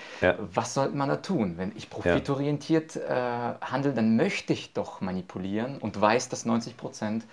Was 0.54 0.74
sollte 0.74 0.96
man 0.96 1.08
da 1.08 1.16
tun, 1.16 1.54
wenn 1.56 1.72
ich 1.74 1.90
profitorientiert 1.90 2.96
äh, 2.96 3.54
handle, 3.60 3.92
dann 3.92 4.16
möchte 4.16 4.41
möchte 4.42 4.54
ich 4.54 4.72
doch 4.72 5.00
manipulieren 5.00 5.78
und 5.78 6.00
weiß, 6.00 6.28
dass 6.28 6.44
90 6.44 6.76
Prozent 6.76 7.24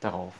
darauf. 0.00 0.34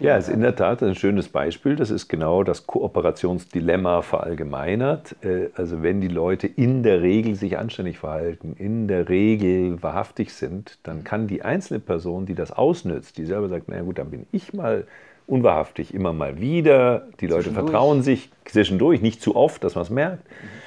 Ja, 0.00 0.16
ist 0.16 0.28
in 0.28 0.40
der 0.40 0.56
Tat 0.56 0.82
ein 0.82 0.96
schönes 0.96 1.28
Beispiel. 1.28 1.76
Das 1.76 1.90
ist 1.90 2.08
genau 2.08 2.42
das 2.42 2.66
Kooperationsdilemma 2.66 4.02
verallgemeinert. 4.02 5.14
Äh, 5.22 5.50
also 5.54 5.82
wenn 5.82 6.00
die 6.00 6.08
Leute 6.08 6.48
in 6.48 6.82
der 6.82 7.02
Regel 7.02 7.36
sich 7.36 7.56
anständig 7.56 8.00
verhalten, 8.00 8.56
in 8.58 8.88
der 8.88 9.08
Regel 9.08 9.80
wahrhaftig 9.80 10.32
sind, 10.32 10.78
dann 10.82 11.04
kann 11.04 11.28
die 11.28 11.42
einzelne 11.42 11.78
Person, 11.78 12.26
die 12.26 12.34
das 12.34 12.50
ausnützt, 12.50 13.16
die 13.16 13.26
selber 13.26 13.48
sagt, 13.48 13.66
na 13.68 13.80
gut, 13.82 13.98
dann 13.98 14.10
bin 14.10 14.26
ich 14.32 14.52
mal 14.52 14.88
unwahrhaftig, 15.28 15.94
immer 15.94 16.12
mal 16.12 16.40
wieder. 16.40 17.06
Die 17.20 17.28
Leute 17.28 17.52
vertrauen 17.52 18.02
sich 18.02 18.30
zwischendurch, 18.44 19.02
nicht 19.02 19.22
zu 19.22 19.36
oft, 19.36 19.62
dass 19.62 19.76
man 19.76 19.82
es 19.82 19.90
merkt. 19.90 20.24
Mhm 20.24 20.59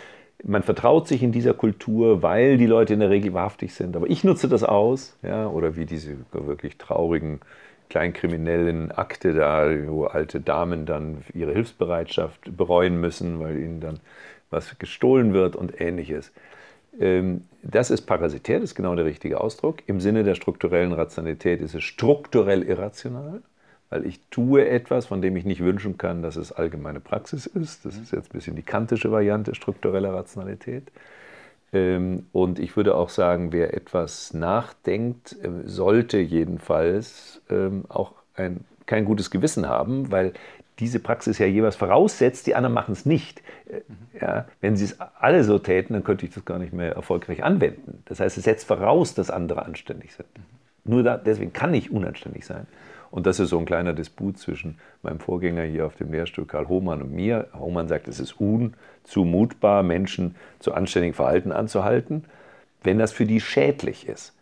man 0.44 0.64
vertraut 0.64 1.08
sich 1.08 1.24
in 1.24 1.32
dieser 1.32 1.54
Kultur, 1.54 2.22
weil 2.22 2.58
die 2.58 2.66
Leute 2.66 2.94
in 2.94 3.00
der 3.00 3.10
Regel 3.10 3.34
wahrhaftig 3.34 3.74
sind. 3.74 3.96
Aber 3.96 4.10
ich 4.10 4.24
nutze 4.24 4.50
das 4.50 4.64
aus, 4.64 5.18
ja, 5.24 5.48
oder 5.48 5.76
wie 5.76 5.86
diese 5.86 6.18
wirklich 6.32 6.78
traurigen 6.78 7.40
kleinkriminellen 7.90 8.92
Akte 8.92 9.34
da, 9.34 9.70
wo 9.88 10.06
alte 10.06 10.42
Damen 10.42 10.86
dann 10.86 11.24
ihre 11.34 11.54
Hilfsbereitschaft 11.54 12.58
bereuen 12.58 13.00
müssen, 13.00 13.40
weil 13.40 13.58
ihnen 13.58 13.80
dann 13.80 14.00
was 14.50 14.78
gestohlen 14.80 15.34
wird 15.34 15.56
und 15.56 15.80
ähnliches. 15.80 16.32
Ähm, 17.00 17.46
das 17.62 17.90
ist 17.90 18.02
parasitär, 18.02 18.60
das 18.60 18.72
ist 18.72 18.76
genau 18.76 18.96
der 18.96 19.06
richtige 19.06 19.40
Ausdruck. 19.40 19.78
Im 19.88 20.00
Sinne 20.00 20.24
der 20.24 20.36
strukturellen 20.36 20.92
Rationalität 20.92 21.62
ist 21.62 21.76
es 21.76 21.84
strukturell 21.84 22.64
irrational 22.64 23.42
weil 23.94 24.08
ich 24.08 24.20
tue 24.32 24.68
etwas, 24.68 25.06
von 25.06 25.22
dem 25.22 25.36
ich 25.38 25.46
nicht 25.46 25.64
wünschen 25.64 26.00
kann, 26.00 26.24
dass 26.24 26.36
es 26.36 26.52
allgemeine 26.52 27.00
Praxis 27.00 27.46
ist. 27.46 27.86
Das 27.86 27.96
ist 27.96 28.12
jetzt 28.12 28.32
ein 28.32 28.38
bisschen 28.38 28.56
die 28.56 28.64
kantische 28.64 29.12
Variante 29.12 29.54
struktureller 29.54 30.12
Rationalität. 30.16 30.92
Ähm, 31.74 32.26
und 32.32 32.58
ich 32.58 32.76
würde 32.76 32.96
auch 32.96 33.10
sagen, 33.10 33.52
wer 33.52 33.76
etwas 33.76 34.34
nachdenkt, 34.34 35.34
äh, 35.44 35.68
sollte 35.68 36.18
jedenfalls 36.18 37.44
ähm, 37.52 37.86
auch 37.88 38.14
ein, 38.36 38.62
kein 38.88 39.06
gutes 39.06 39.30
Gewissen 39.30 39.70
haben, 39.70 40.12
weil 40.12 40.34
diese 40.80 41.00
Praxis 41.00 41.38
ja 41.38 41.46
jeweils 41.46 41.76
voraussetzt, 41.76 42.48
die 42.48 42.56
anderen 42.56 42.74
machen 42.74 42.94
es 42.94 43.06
nicht. 43.06 43.44
Äh, 43.68 43.82
ja, 44.20 44.46
wenn 44.60 44.76
sie 44.76 44.86
es 44.86 45.00
alle 45.00 45.44
so 45.44 45.60
täten, 45.60 45.94
dann 45.94 46.04
könnte 46.04 46.26
ich 46.26 46.34
das 46.34 46.46
gar 46.46 46.58
nicht 46.58 46.74
mehr 46.74 46.94
erfolgreich 46.94 47.44
anwenden. 47.44 48.02
Das 48.06 48.20
heißt, 48.20 48.40
es 48.40 48.44
setzt 48.44 48.68
voraus, 48.68 49.14
dass 49.14 49.30
andere 49.30 49.64
anständig 49.64 50.14
sind. 50.16 50.30
Nur 50.84 51.04
da, 51.04 51.16
deswegen 51.18 51.54
kann 51.54 51.76
ich 51.76 51.92
unanständig 51.92 52.44
sein. 52.44 52.66
Und 53.14 53.28
das 53.28 53.40
ist 53.40 53.50
so 53.50 53.60
ein 53.60 53.66
kleiner 53.66 53.94
Disput 53.94 54.40
zwischen 54.40 54.80
meinem 55.04 55.20
Vorgänger 55.20 55.62
hier 55.66 55.86
auf 55.86 55.96
dem 55.96 56.12
Lehrstuhl 56.12 56.48
Karl 56.48 56.68
Hohmann 56.68 57.04
und 57.04 57.14
mir. 57.14 57.48
Hohmann 57.54 57.88
sagt, 57.88 58.08
es 58.08 58.20
ist 58.20 58.40
unzumutbar, 58.40 59.84
Menschen 59.84 60.34
zu 60.58 60.74
anständigem 60.74 61.14
Verhalten 61.14 61.52
anzuhalten, 61.52 62.26
wenn 62.82 62.98
das 62.98 63.12
für 63.12 63.28
die 63.28 63.40
schädlich 63.40 64.08
ist. 64.08 64.34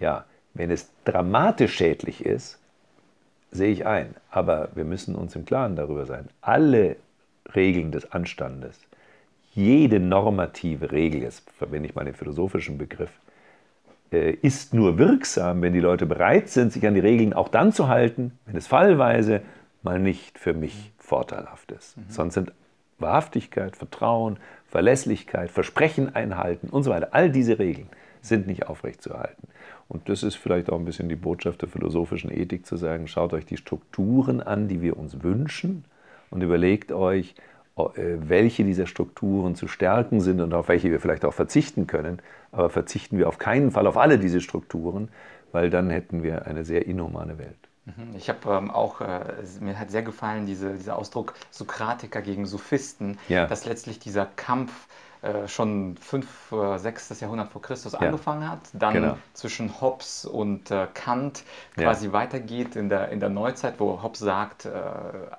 Ja, 0.00 0.24
wenn 0.54 0.72
es 0.72 0.90
dramatisch 1.04 1.76
schädlich 1.76 2.26
ist, 2.26 2.58
sehe 3.52 3.70
ich 3.70 3.86
ein. 3.86 4.16
Aber 4.28 4.70
wir 4.74 4.84
müssen 4.84 5.14
uns 5.14 5.36
im 5.36 5.44
Klaren 5.44 5.76
darüber 5.76 6.04
sein. 6.04 6.30
Alle 6.40 6.96
Regeln 7.54 7.92
des 7.92 8.10
Anstandes, 8.10 8.76
jede 9.54 10.00
normative 10.00 10.90
Regel, 10.90 11.22
jetzt 11.22 11.48
verwende 11.52 11.88
ich 11.88 11.94
mal 11.94 12.04
den 12.04 12.14
philosophischen 12.14 12.76
Begriff, 12.76 13.12
ist 14.10 14.74
nur 14.74 14.98
wirksam, 14.98 15.62
wenn 15.62 15.72
die 15.72 15.80
Leute 15.80 16.06
bereit 16.06 16.48
sind, 16.48 16.72
sich 16.72 16.86
an 16.86 16.94
die 16.94 17.00
Regeln 17.00 17.32
auch 17.32 17.48
dann 17.48 17.72
zu 17.72 17.88
halten, 17.88 18.38
wenn 18.46 18.56
es 18.56 18.66
fallweise 18.66 19.42
mal 19.82 19.98
nicht 19.98 20.38
für 20.38 20.52
mich 20.52 20.92
vorteilhaft 20.98 21.72
ist. 21.72 21.96
Mhm. 21.96 22.02
Sonst 22.08 22.34
sind 22.34 22.52
Wahrhaftigkeit, 22.98 23.76
Vertrauen, 23.76 24.38
Verlässlichkeit, 24.66 25.50
Versprechen 25.50 26.14
einhalten 26.14 26.68
und 26.68 26.82
so 26.82 26.90
weiter, 26.90 27.08
all 27.12 27.30
diese 27.30 27.58
Regeln 27.58 27.88
sind 28.20 28.46
nicht 28.46 28.66
aufrechtzuerhalten. 28.66 29.48
Und 29.88 30.08
das 30.08 30.22
ist 30.22 30.36
vielleicht 30.36 30.70
auch 30.70 30.78
ein 30.78 30.84
bisschen 30.84 31.08
die 31.08 31.16
Botschaft 31.16 31.62
der 31.62 31.68
philosophischen 31.68 32.30
Ethik 32.30 32.66
zu 32.66 32.76
sagen, 32.76 33.08
schaut 33.08 33.32
euch 33.32 33.46
die 33.46 33.56
Strukturen 33.56 34.40
an, 34.40 34.68
die 34.68 34.82
wir 34.82 34.96
uns 34.96 35.22
wünschen 35.22 35.84
und 36.30 36.42
überlegt 36.42 36.92
euch, 36.92 37.34
äh, 37.36 37.49
welche 37.96 38.64
dieser 38.64 38.86
Strukturen 38.86 39.54
zu 39.54 39.68
stärken 39.68 40.20
sind 40.20 40.40
und 40.40 40.52
auf 40.54 40.68
welche 40.68 40.90
wir 40.90 41.00
vielleicht 41.00 41.24
auch 41.24 41.34
verzichten 41.34 41.86
können. 41.86 42.20
Aber 42.52 42.70
verzichten 42.70 43.18
wir 43.18 43.28
auf 43.28 43.38
keinen 43.38 43.70
Fall 43.70 43.86
auf 43.86 43.96
alle 43.96 44.18
diese 44.18 44.40
Strukturen, 44.40 45.08
weil 45.52 45.70
dann 45.70 45.90
hätten 45.90 46.22
wir 46.22 46.46
eine 46.46 46.64
sehr 46.64 46.86
inhumane 46.86 47.38
Welt. 47.38 47.56
Mhm. 47.86 48.14
Ich 48.16 48.28
habe 48.28 48.50
ähm, 48.52 48.70
auch, 48.70 49.00
äh, 49.00 49.20
mir 49.60 49.78
hat 49.78 49.90
sehr 49.90 50.02
gefallen 50.02 50.46
diese, 50.46 50.74
dieser 50.74 50.96
Ausdruck 50.96 51.34
Sokratiker 51.50 52.22
gegen 52.22 52.46
Sophisten, 52.46 53.18
ja. 53.28 53.46
dass 53.46 53.64
letztlich 53.64 53.98
dieser 53.98 54.26
Kampf 54.26 54.88
äh, 55.22 55.48
schon 55.48 55.96
5, 55.98 56.54
6. 56.76 57.20
Jahrhundert 57.20 57.50
vor 57.50 57.60
Christus 57.60 57.92
ja. 57.92 57.98
angefangen 57.98 58.48
hat, 58.48 58.60
dann 58.72 58.94
genau. 58.94 59.18
zwischen 59.34 59.80
Hobbes 59.80 60.24
und 60.24 60.70
äh, 60.70 60.86
Kant 60.94 61.42
quasi 61.76 62.06
ja. 62.06 62.12
weitergeht 62.14 62.74
in 62.74 62.88
der, 62.88 63.10
in 63.10 63.20
der 63.20 63.28
Neuzeit, 63.28 63.74
wo 63.78 64.02
Hobbes 64.02 64.20
sagt, 64.20 64.64
äh, 64.64 64.70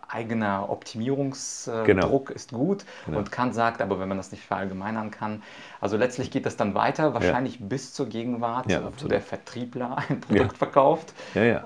eigener 0.07 0.69
Optimierungsdruck 0.69 1.85
genau. 1.85 2.19
ist 2.29 2.51
gut 2.51 2.85
genau. 3.07 3.17
und 3.17 3.31
Kant 3.31 3.55
sagt, 3.55 3.81
aber 3.81 3.99
wenn 3.99 4.07
man 4.07 4.17
das 4.17 4.31
nicht 4.31 4.45
verallgemeinern 4.45 5.09
kann, 5.09 5.41
also 5.79 5.97
letztlich 5.97 6.29
geht 6.29 6.45
das 6.45 6.57
dann 6.57 6.75
weiter, 6.75 7.15
wahrscheinlich 7.15 7.59
ja. 7.59 7.65
bis 7.65 7.91
zur 7.91 8.05
Gegenwart, 8.05 8.67
wo 8.67 9.07
der 9.07 9.21
Vertriebler 9.21 9.97
ein 10.09 10.21
Produkt 10.21 10.59
verkauft 10.59 11.13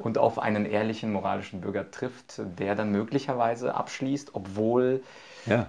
und 0.01 0.17
auf 0.17 0.39
einen 0.39 0.65
ehrlichen 0.65 1.11
moralischen 1.11 1.59
Bürger 1.59 1.91
trifft, 1.91 2.41
der 2.59 2.75
dann 2.75 2.91
möglicherweise 2.91 3.75
abschließt, 3.75 4.35
obwohl 4.35 5.03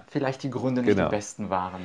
vielleicht 0.07 0.43
die 0.43 0.49
Gründe 0.49 0.81
nicht 0.81 0.95
genau. 0.95 1.09
die 1.09 1.15
besten 1.15 1.49
waren. 1.49 1.81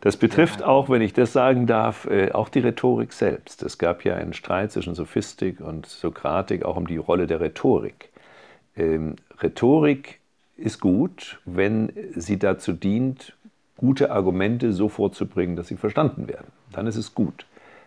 Das 0.00 0.16
betrifft 0.16 0.62
auch, 0.62 0.88
wenn 0.88 1.02
ich 1.02 1.12
das 1.12 1.32
sagen 1.32 1.66
darf, 1.66 2.06
äh, 2.06 2.30
auch 2.30 2.48
die 2.48 2.60
Rhetorik 2.60 3.12
selbst. 3.12 3.62
Es 3.62 3.78
gab 3.78 4.04
ja 4.04 4.14
einen 4.14 4.32
Streit 4.32 4.70
zwischen 4.70 4.94
Sophistik 4.94 5.60
und 5.60 5.86
Sokratik 5.86 6.64
auch 6.64 6.76
um 6.76 6.86
die 6.86 6.98
Rolle 6.98 7.26
der 7.26 7.40
Rhetorik. 7.40 8.10
Ähm, 8.76 9.16
Rhetorik 9.42 10.20
ist 10.56 10.80
gut, 10.80 11.40
wenn 11.44 11.92
sie 12.14 12.38
dazu 12.38 12.72
dient, 12.72 13.34
gute 13.76 14.10
Argumente 14.10 14.72
so 14.72 14.88
vorzubringen, 14.88 15.56
dass 15.56 15.68
sie 15.68 15.76
verstanden 15.76 16.28
werden. 16.28 16.48
Dann 16.72 16.86
ist 16.86 16.96
es 16.96 17.14
gut. 17.14 17.46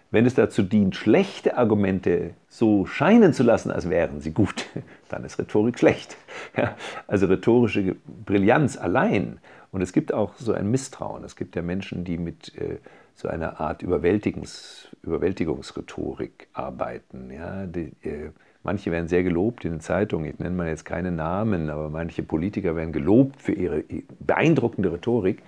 Wenn 0.09 0.25
es 0.25 0.35
dazu 0.35 0.63
dient, 0.63 0.97
schlechte 0.97 1.57
Argumente 1.57 2.31
so 2.49 2.85
scheinen 2.85 3.31
zu 3.31 3.43
lassen, 3.43 3.71
als 3.71 3.89
wären 3.89 4.19
sie 4.19 4.31
gut, 4.31 4.65
dann 5.09 5.23
ist 5.23 5.39
Rhetorik 5.39 5.79
schlecht. 5.79 6.17
Ja, 6.57 6.75
also 7.07 7.27
rhetorische 7.27 7.95
Brillanz 8.25 8.75
allein. 8.75 9.39
Und 9.71 9.81
es 9.81 9.93
gibt 9.93 10.13
auch 10.13 10.35
so 10.35 10.53
ein 10.53 10.69
Misstrauen. 10.69 11.23
Es 11.23 11.35
gibt 11.35 11.55
ja 11.55 11.61
Menschen, 11.61 12.03
die 12.03 12.17
mit 12.17 12.55
äh, 12.57 12.77
so 13.15 13.27
einer 13.27 13.59
Art 13.59 13.83
Überwältigungs, 13.83 14.89
Überwältigungsrhetorik 15.03 16.47
arbeiten. 16.53 17.31
Ja, 17.31 17.65
die, 17.65 17.93
äh, 18.03 18.31
manche 18.63 18.91
werden 18.91 19.07
sehr 19.07 19.23
gelobt 19.23 19.63
in 19.63 19.71
den 19.71 19.79
Zeitungen. 19.79 20.29
Ich 20.29 20.39
nenne 20.39 20.55
mal 20.55 20.67
jetzt 20.67 20.85
keine 20.85 21.11
Namen, 21.11 21.69
aber 21.69 21.89
manche 21.89 22.21
Politiker 22.23 22.75
werden 22.75 22.91
gelobt 22.91 23.41
für 23.41 23.53
ihre 23.53 23.83
beeindruckende 24.19 24.91
Rhetorik. 24.91 25.41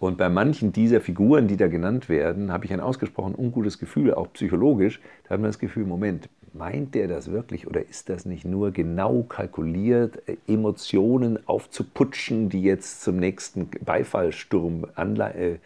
Und 0.00 0.18
bei 0.18 0.28
manchen 0.28 0.72
dieser 0.72 1.00
Figuren, 1.00 1.46
die 1.46 1.56
da 1.56 1.68
genannt 1.68 2.08
werden, 2.08 2.52
habe 2.52 2.64
ich 2.64 2.72
ein 2.72 2.80
ausgesprochen 2.80 3.34
ungutes 3.34 3.78
Gefühl, 3.78 4.12
auch 4.12 4.32
psychologisch. 4.32 5.00
Da 5.24 5.30
hat 5.30 5.40
man 5.40 5.48
das 5.48 5.58
Gefühl, 5.58 5.86
Moment, 5.86 6.28
meint 6.54 6.94
der 6.94 7.08
das 7.08 7.30
wirklich 7.30 7.66
oder 7.66 7.86
ist 7.86 8.08
das 8.08 8.24
nicht 8.24 8.44
nur 8.44 8.70
genau 8.70 9.22
kalkuliert, 9.24 10.22
äh, 10.28 10.36
Emotionen 10.46 11.38
aufzuputschen, 11.46 12.48
die 12.48 12.62
jetzt 12.62 13.02
zum 13.02 13.16
nächsten 13.16 13.68
Beifallssturm 13.84 14.86
äh, 14.96 15.56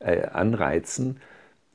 äh, 0.00 0.26
anreizen, 0.26 1.20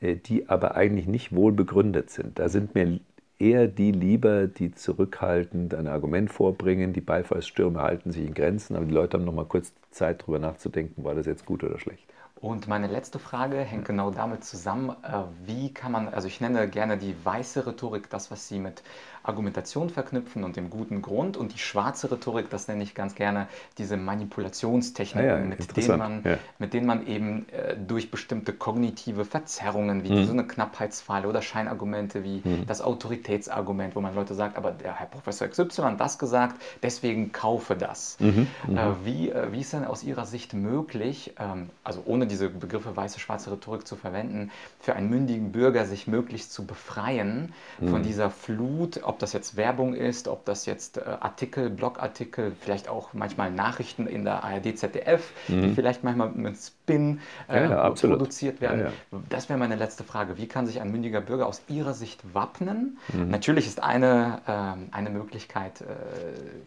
die 0.01 0.47
aber 0.47 0.75
eigentlich 0.75 1.07
nicht 1.07 1.35
wohl 1.35 1.51
begründet 1.51 2.09
sind. 2.09 2.39
Da 2.39 2.47
sind 2.47 2.73
mir 2.73 3.01
eher 3.37 3.67
die 3.67 3.91
lieber, 3.91 4.47
die 4.47 4.73
zurückhaltend 4.73 5.73
ein 5.73 5.87
Argument 5.87 6.31
vorbringen. 6.31 6.93
Die 6.93 7.01
Beifallsstürme 7.01 7.81
halten 7.81 8.11
sich 8.13 8.25
in 8.25 8.33
Grenzen, 8.33 8.77
aber 8.77 8.85
die 8.85 8.93
Leute 8.93 9.17
haben 9.17 9.25
noch 9.25 9.33
mal 9.33 9.43
kurz 9.43 9.73
Zeit, 9.91 10.21
darüber 10.21 10.39
nachzudenken, 10.39 11.03
war 11.03 11.15
das 11.15 11.25
jetzt 11.25 11.45
gut 11.45 11.65
oder 11.65 11.79
schlecht. 11.79 12.05
Und 12.41 12.69
meine 12.69 12.87
letzte 12.87 13.19
Frage 13.19 13.57
hängt 13.59 13.83
genau 13.85 14.11
damit 14.11 14.45
zusammen, 14.45 14.91
äh, 15.03 15.23
wie 15.45 15.73
kann 15.73 15.91
man, 15.91 16.07
also 16.07 16.27
ich 16.29 16.39
nenne 16.39 16.69
gerne 16.69 16.97
die 16.97 17.13
weiße 17.25 17.65
Rhetorik, 17.67 18.09
das, 18.09 18.31
was 18.31 18.47
Sie 18.47 18.59
mit 18.59 18.81
Argumentation 19.29 19.89
verknüpfen 19.89 20.43
und 20.43 20.57
dem 20.57 20.69
guten 20.69 21.01
Grund 21.01 21.37
und 21.37 21.53
die 21.53 21.59
schwarze 21.59 22.11
Rhetorik, 22.11 22.49
das 22.49 22.67
nenne 22.67 22.83
ich 22.83 22.95
ganz 22.95 23.15
gerne 23.15 23.47
diese 23.77 23.95
Manipulationstechniken, 23.95 25.29
ah 25.29 25.39
ja, 25.39 25.45
mit, 25.45 25.77
denen 25.77 25.97
man, 25.97 26.23
ja. 26.23 26.37
mit 26.57 26.73
denen 26.73 26.87
man 26.87 27.07
eben 27.07 27.45
äh, 27.49 27.77
durch 27.77 28.11
bestimmte 28.11 28.53
kognitive 28.53 29.25
Verzerrungen 29.25 30.03
wie 30.03 30.11
mhm. 30.11 30.25
so 30.25 30.33
eine 30.33 30.45
Knappheitsfalle 30.45 31.27
oder 31.27 31.41
Scheinargumente 31.41 32.23
wie 32.23 32.41
mhm. 32.43 32.65
das 32.65 32.81
Autoritätsargument, 32.81 33.95
wo 33.95 34.01
man 34.01 34.15
Leute 34.15 34.33
sagt, 34.33 34.57
aber 34.57 34.71
der 34.71 34.95
Herr 34.95 35.05
Professor 35.05 35.47
XY 35.47 35.83
hat 35.83 35.99
das 35.99 36.17
gesagt, 36.17 36.61
deswegen 36.81 37.31
kaufe 37.31 37.75
das. 37.75 38.17
Mhm. 38.19 38.47
mhm. 38.67 38.77
Äh, 38.77 39.05
wie, 39.05 39.29
äh, 39.29 39.51
wie 39.51 39.61
ist 39.61 39.73
denn 39.73 39.85
aus 39.85 40.03
Ihrer 40.03 40.25
Sicht 40.25 40.53
möglich, 40.53 41.35
ähm, 41.39 41.69
also 41.83 42.01
ohne 42.05 42.25
diese 42.25 42.49
Begriffe 42.49 42.95
weiße, 42.95 43.19
schwarze 43.19 43.51
Rhetorik 43.51 43.87
zu 43.87 43.95
verwenden, 43.95 44.51
für 44.79 44.95
einen 44.95 45.09
mündigen 45.09 45.51
Bürger 45.51 45.85
sich 45.85 46.07
möglichst 46.07 46.51
zu 46.51 46.65
befreien 46.65 47.53
von 47.79 47.99
mhm. 47.99 48.03
dieser 48.03 48.29
Flut, 48.29 49.01
ob 49.03 49.18
das 49.21 49.33
jetzt 49.33 49.57
Werbung 49.57 49.93
ist, 49.93 50.27
ob 50.27 50.45
das 50.45 50.65
jetzt 50.65 50.97
äh, 50.97 51.01
Artikel, 51.01 51.69
Blogartikel, 51.69 52.53
vielleicht 52.59 52.89
auch 52.89 53.13
manchmal 53.13 53.51
Nachrichten 53.51 54.07
in 54.07 54.23
der 54.23 54.43
ARD, 54.43 54.77
ZDF, 54.77 55.31
mhm. 55.47 55.61
die 55.61 55.69
vielleicht 55.69 56.03
manchmal 56.03 56.29
mit 56.29 56.57
Spin 56.57 57.19
äh, 57.47 57.63
ja, 57.63 57.69
ja, 57.69 57.89
produziert 57.89 58.61
werden. 58.61 58.81
Ja, 58.81 59.19
das 59.29 59.49
wäre 59.49 59.59
meine 59.59 59.75
letzte 59.75 60.03
Frage. 60.03 60.37
Wie 60.37 60.47
kann 60.47 60.65
sich 60.65 60.81
ein 60.81 60.91
mündiger 60.91 61.21
Bürger 61.21 61.47
aus 61.47 61.61
Ihrer 61.67 61.93
Sicht 61.93 62.33
wappnen? 62.33 62.97
Mhm. 63.13 63.29
Natürlich 63.29 63.67
ist 63.67 63.83
eine, 63.83 64.41
äh, 64.47 64.95
eine 64.95 65.09
Möglichkeit, 65.09 65.81
äh, 65.81 65.85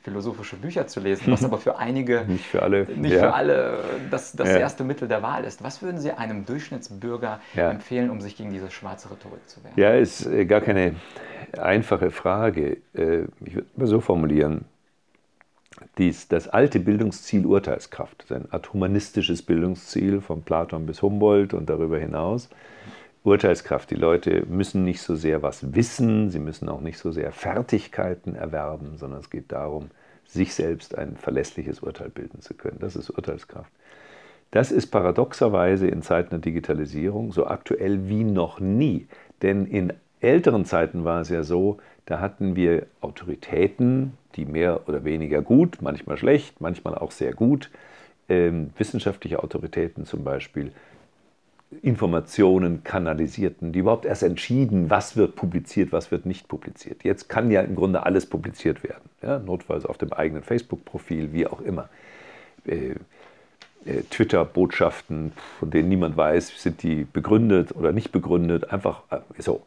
philosophische 0.03 0.57
Bücher 0.57 0.87
zu 0.87 1.01
lesen, 1.01 1.33
was 1.33 1.45
aber 1.45 1.59
für 1.59 1.79
einige, 1.79 2.25
nicht 2.27 2.47
für 2.47 2.63
alle, 2.63 2.85
nicht 2.85 3.15
für 3.15 3.35
alle 3.35 3.79
das, 4.11 4.33
das 4.33 4.49
erste 4.49 4.85
Mittel 4.85 5.09
der 5.09 5.23
Wahl 5.23 5.45
ist. 5.45 5.63
Was 5.63 5.83
würden 5.83 5.99
Sie 5.99 6.13
einem 6.13 6.45
Durchschnittsbürger 6.45 7.41
empfehlen, 7.55 8.11
um 8.11 8.21
sich 8.21 8.37
gegen 8.37 8.53
diese 8.53 8.71
schwarze 8.71 9.11
Rhetorik 9.11 9.49
zu 9.49 9.63
wehren? 9.65 9.75
Ja, 9.77 9.95
ist 9.95 10.27
äh, 10.27 10.45
gar 10.45 10.61
keine 10.61 10.95
einfache 11.59 12.11
Frage. 12.11 12.42
Äh, 12.49 13.27
ich 13.45 13.55
würde 13.55 13.69
mal 13.77 13.87
so 13.87 14.01
formulieren. 14.01 14.65
Dies, 15.99 16.29
das 16.29 16.49
alte 16.49 16.81
Bildungsziel 16.81 17.47
Urteilskraft, 17.47 18.31
ein 18.31 18.51
Art 18.53 18.73
humanistisches 18.73 19.43
Bildungsziel 19.43 20.21
von 20.21 20.43
Platon 20.43 20.87
bis 20.87 21.03
Humboldt 21.03 21.55
und 21.55 21.69
darüber 21.69 21.99
hinaus. 21.99 22.51
Urteilskraft, 23.25 23.91
die 23.91 23.97
Leute 23.97 24.45
müssen 24.47 24.85
nicht 24.85 25.01
so 25.01 25.15
sehr 25.15 25.43
was 25.43 25.75
wissen, 25.75 26.31
sie 26.31 26.41
müssen 26.41 26.69
auch 26.69 26.81
nicht 26.81 26.99
so 26.99 27.13
sehr 27.13 27.33
Fertigkeiten 27.33 28.35
erwerben, 28.35 28.97
sondern 28.97 29.21
es 29.21 29.31
geht 29.31 29.53
darum, 29.53 29.91
sich 30.25 30.55
selbst 30.55 30.97
ein 30.97 31.17
verlässliches 31.17 31.81
Urteil 31.81 32.09
bilden 32.11 32.41
zu 32.41 32.55
können. 32.55 32.79
Das 32.81 32.97
ist 32.97 33.11
Urteilskraft. 33.11 33.71
Das 34.51 34.71
ist 34.71 34.89
paradoxerweise 34.89 35.87
in 35.87 36.03
Zeiten 36.03 36.31
der 36.31 36.39
Digitalisierung 36.41 37.33
so 37.33 37.47
aktuell 37.47 38.09
wie 38.09 38.25
noch 38.25 38.61
nie. 38.61 39.07
Denn 39.41 39.67
in 39.67 39.93
älteren 40.21 40.65
Zeiten 40.65 41.05
war 41.05 41.21
es 41.21 41.29
ja 41.29 41.43
so, 41.43 41.79
da 42.07 42.21
hatten 42.21 42.57
wir 42.57 42.87
Autoritäten, 43.01 44.15
die 44.35 44.45
mehr 44.45 44.89
oder 44.89 45.05
weniger 45.05 45.43
gut, 45.43 45.79
manchmal 45.81 46.17
schlecht, 46.17 46.61
manchmal 46.61 46.97
auch 46.97 47.11
sehr 47.11 47.33
gut, 47.33 47.71
ähm, 48.29 48.71
wissenschaftliche 48.77 49.43
Autoritäten 49.43 50.05
zum 50.05 50.25
Beispiel, 50.25 50.73
Informationen 51.81 52.85
kanalisierten, 52.85 53.73
die 53.73 53.79
überhaupt 53.79 54.05
erst 54.05 54.23
entschieden, 54.23 54.91
was 54.91 55.17
wird 55.17 55.37
publiziert, 55.37 55.91
was 55.91 56.11
wird 56.11 56.27
nicht 56.27 56.47
publiziert. 56.49 57.03
Jetzt 57.03 57.29
kann 57.29 57.51
ja 57.51 57.63
im 57.63 57.77
Grunde 57.77 58.05
alles 58.05 58.27
publiziert 58.27 58.85
werden, 58.85 59.09
ja, 59.23 59.39
notfalls 59.39 59.87
auf 59.87 59.97
dem 59.97 60.13
eigenen 60.13 60.43
Facebook-Profil, 60.43 61.33
wie 61.33 61.47
auch 61.47 61.61
immer. 61.61 61.89
Äh, 62.67 62.95
äh, 63.85 64.03
Twitter-Botschaften, 64.11 65.33
von 65.59 65.71
denen 65.71 65.89
niemand 65.89 66.17
weiß, 66.17 66.63
sind 66.63 66.83
die 66.83 67.05
begründet 67.05 67.75
oder 67.75 67.93
nicht 67.93 68.13
begründet, 68.13 68.71
einfach 68.71 69.03
äh, 69.11 69.19
so. 69.39 69.63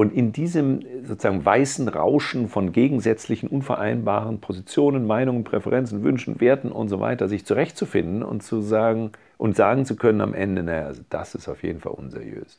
Und 0.00 0.14
in 0.14 0.32
diesem 0.32 0.80
sozusagen 1.04 1.44
weißen 1.44 1.86
Rauschen 1.86 2.48
von 2.48 2.72
gegensätzlichen, 2.72 3.50
unvereinbaren 3.50 4.40
Positionen, 4.40 5.06
Meinungen, 5.06 5.44
Präferenzen, 5.44 6.02
Wünschen, 6.02 6.40
Werten 6.40 6.72
und 6.72 6.88
so 6.88 7.00
weiter, 7.00 7.28
sich 7.28 7.44
zurechtzufinden 7.44 8.22
und 8.22 8.42
zu 8.42 8.62
sagen 8.62 9.12
und 9.36 9.56
sagen 9.56 9.84
zu 9.84 9.96
können 9.96 10.22
am 10.22 10.32
Ende, 10.32 10.62
naja, 10.62 10.86
also 10.86 11.02
das 11.10 11.34
ist 11.34 11.48
auf 11.50 11.62
jeden 11.62 11.80
Fall 11.80 11.92
unseriös. 11.92 12.58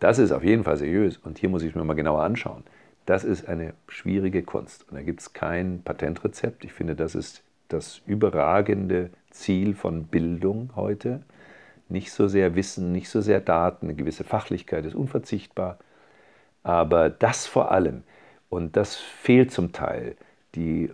Das 0.00 0.18
ist 0.18 0.32
auf 0.32 0.42
jeden 0.42 0.64
Fall 0.64 0.76
seriös 0.76 1.18
und 1.18 1.38
hier 1.38 1.50
muss 1.50 1.62
ich 1.62 1.68
es 1.68 1.76
mir 1.76 1.84
mal 1.84 1.94
genauer 1.94 2.24
anschauen. 2.24 2.64
Das 3.06 3.22
ist 3.22 3.48
eine 3.48 3.74
schwierige 3.86 4.42
Kunst 4.42 4.84
und 4.90 4.96
da 4.96 5.02
gibt 5.02 5.20
es 5.20 5.32
kein 5.32 5.82
Patentrezept. 5.84 6.64
Ich 6.64 6.72
finde, 6.72 6.96
das 6.96 7.14
ist 7.14 7.44
das 7.68 8.02
überragende 8.06 9.10
Ziel 9.30 9.76
von 9.76 10.06
Bildung 10.06 10.70
heute. 10.74 11.22
Nicht 11.88 12.10
so 12.10 12.26
sehr 12.26 12.56
Wissen, 12.56 12.90
nicht 12.90 13.08
so 13.08 13.20
sehr 13.20 13.40
Daten, 13.40 13.86
eine 13.86 13.94
gewisse 13.94 14.24
Fachlichkeit 14.24 14.84
ist 14.84 14.96
unverzichtbar. 14.96 15.78
Aber 16.62 17.10
das 17.10 17.46
vor 17.46 17.70
allem, 17.70 18.02
und 18.48 18.76
das 18.76 18.96
fehlt 18.96 19.50
zum 19.50 19.72
Teil, 19.72 20.16
die 20.54 20.90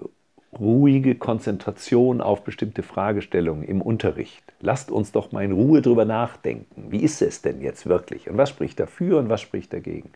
ruhige 0.58 1.14
Konzentration 1.14 2.20
auf 2.20 2.42
bestimmte 2.42 2.82
Fragestellungen 2.82 3.64
im 3.64 3.82
Unterricht. 3.82 4.42
Lasst 4.60 4.90
uns 4.90 5.12
doch 5.12 5.30
mal 5.32 5.44
in 5.44 5.52
Ruhe 5.52 5.82
drüber 5.82 6.04
nachdenken. 6.04 6.86
Wie 6.90 7.02
ist 7.02 7.20
es 7.20 7.42
denn 7.42 7.60
jetzt 7.60 7.86
wirklich? 7.86 8.30
Und 8.30 8.38
was 8.38 8.50
spricht 8.50 8.80
dafür 8.80 9.18
und 9.18 9.28
was 9.28 9.40
spricht 9.40 9.72
dagegen? 9.72 10.10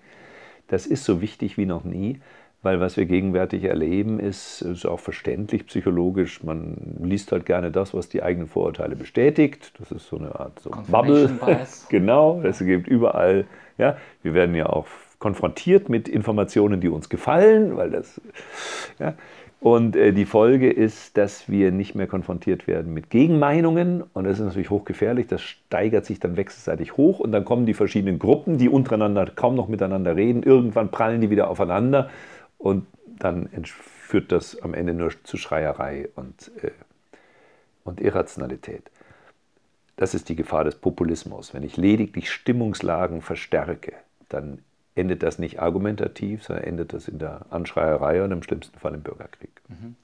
Das 0.69 0.87
ist 0.87 1.05
so 1.05 1.21
wichtig 1.21 1.59
wie 1.59 1.67
noch 1.67 1.85
nie, 1.85 2.21
weil 2.63 2.81
was 2.81 2.97
wir 2.97 3.05
gegenwärtig 3.05 3.65
erleben, 3.65 4.21
ist, 4.21 4.63
ist 4.63 4.87
auch 4.87 5.01
verständlich 5.01 5.67
psychologisch. 5.67 6.43
Man 6.43 6.97
liest 7.03 7.31
halt 7.33 7.45
gerne 7.45 7.71
das, 7.71 7.93
was 7.93 8.09
die 8.09 8.23
eigenen 8.23 8.49
Vorurteile 8.49 8.97
bestätigt. 8.97 9.73
Das 9.79 9.93
ist 9.93 10.07
so 10.07 10.17
eine 10.17 10.39
Art 10.39 10.61
so 10.61 10.71
Bubble. 10.89 11.31
genau, 11.89 12.41
es 12.43 12.61
gibt 12.61 12.89
überall. 12.89 13.47
Ja, 13.79 13.97
wir 14.23 14.33
werden 14.33 14.55
ja 14.55 14.67
auch 14.67 14.87
konfrontiert 15.23 15.89
mit 15.89 16.09
Informationen, 16.09 16.81
die 16.81 16.89
uns 16.89 17.09
gefallen, 17.09 17.77
weil 17.77 17.91
das, 17.91 18.21
ja, 18.99 19.15
und 19.61 19.95
äh, 19.95 20.13
die 20.13 20.25
Folge 20.25 20.69
ist, 20.69 21.17
dass 21.17 21.49
wir 21.49 21.71
nicht 21.71 21.95
mehr 21.95 22.09
konfrontiert 22.09 22.67
werden 22.67 22.93
mit 22.93 23.11
Gegenmeinungen. 23.11 24.03
Und 24.13 24.25
das 24.25 24.41
ist 24.41 24.45
natürlich 24.45 24.71
hochgefährlich. 24.71 25.29
Das 25.29 25.41
steigert 25.41 26.05
sich 26.05 26.19
dann 26.19 26.37
wechselseitig 26.37 26.97
hoch. 26.97 27.21
Und 27.21 27.31
dann 27.31 27.45
kommen 27.45 27.65
die 27.65 27.75
verschiedenen 27.75 28.19
Gruppen, 28.19 28.59
die 28.59 28.69
untereinander 28.69 29.27
kaum 29.27 29.55
noch 29.55 29.69
miteinander 29.69 30.17
reden. 30.17 30.43
Irgendwann 30.43 30.91
prallen 30.91 31.21
die 31.21 31.31
wieder 31.31 31.49
aufeinander. 31.49 32.11
Und 32.59 32.87
dann 33.07 33.49
führt 33.65 34.33
das 34.33 34.61
am 34.61 34.75
Ende 34.75 34.95
nur 34.95 35.13
zu 35.23 35.37
Schreierei 35.37 36.09
und, 36.17 36.51
äh, 36.65 36.73
und 37.85 38.01
Irrationalität. 38.01 38.91
Das 39.95 40.13
ist 40.13 40.29
die 40.29 40.35
Gefahr 40.35 40.65
des 40.65 40.75
Populismus. 40.75 41.55
Wenn 41.55 41.63
ich 41.63 41.77
lediglich 41.77 42.33
Stimmungslagen 42.33 43.23
verstärke, 43.23 43.93
dann 44.29 44.59
endet 44.95 45.23
das 45.23 45.39
nicht 45.39 45.61
argumentativ, 45.61 46.45
sondern 46.45 46.65
endet 46.65 46.93
das 46.93 47.09
in 47.09 47.19
der 47.19 47.47
Anschreierei 47.51 48.23
und 48.23 48.33
im 48.33 48.43
schlimmsten 48.43 48.79
Fall 48.79 48.95
im 48.95 49.03
Bürgerkrieg. 49.03 49.63
Mhm. 49.69 49.97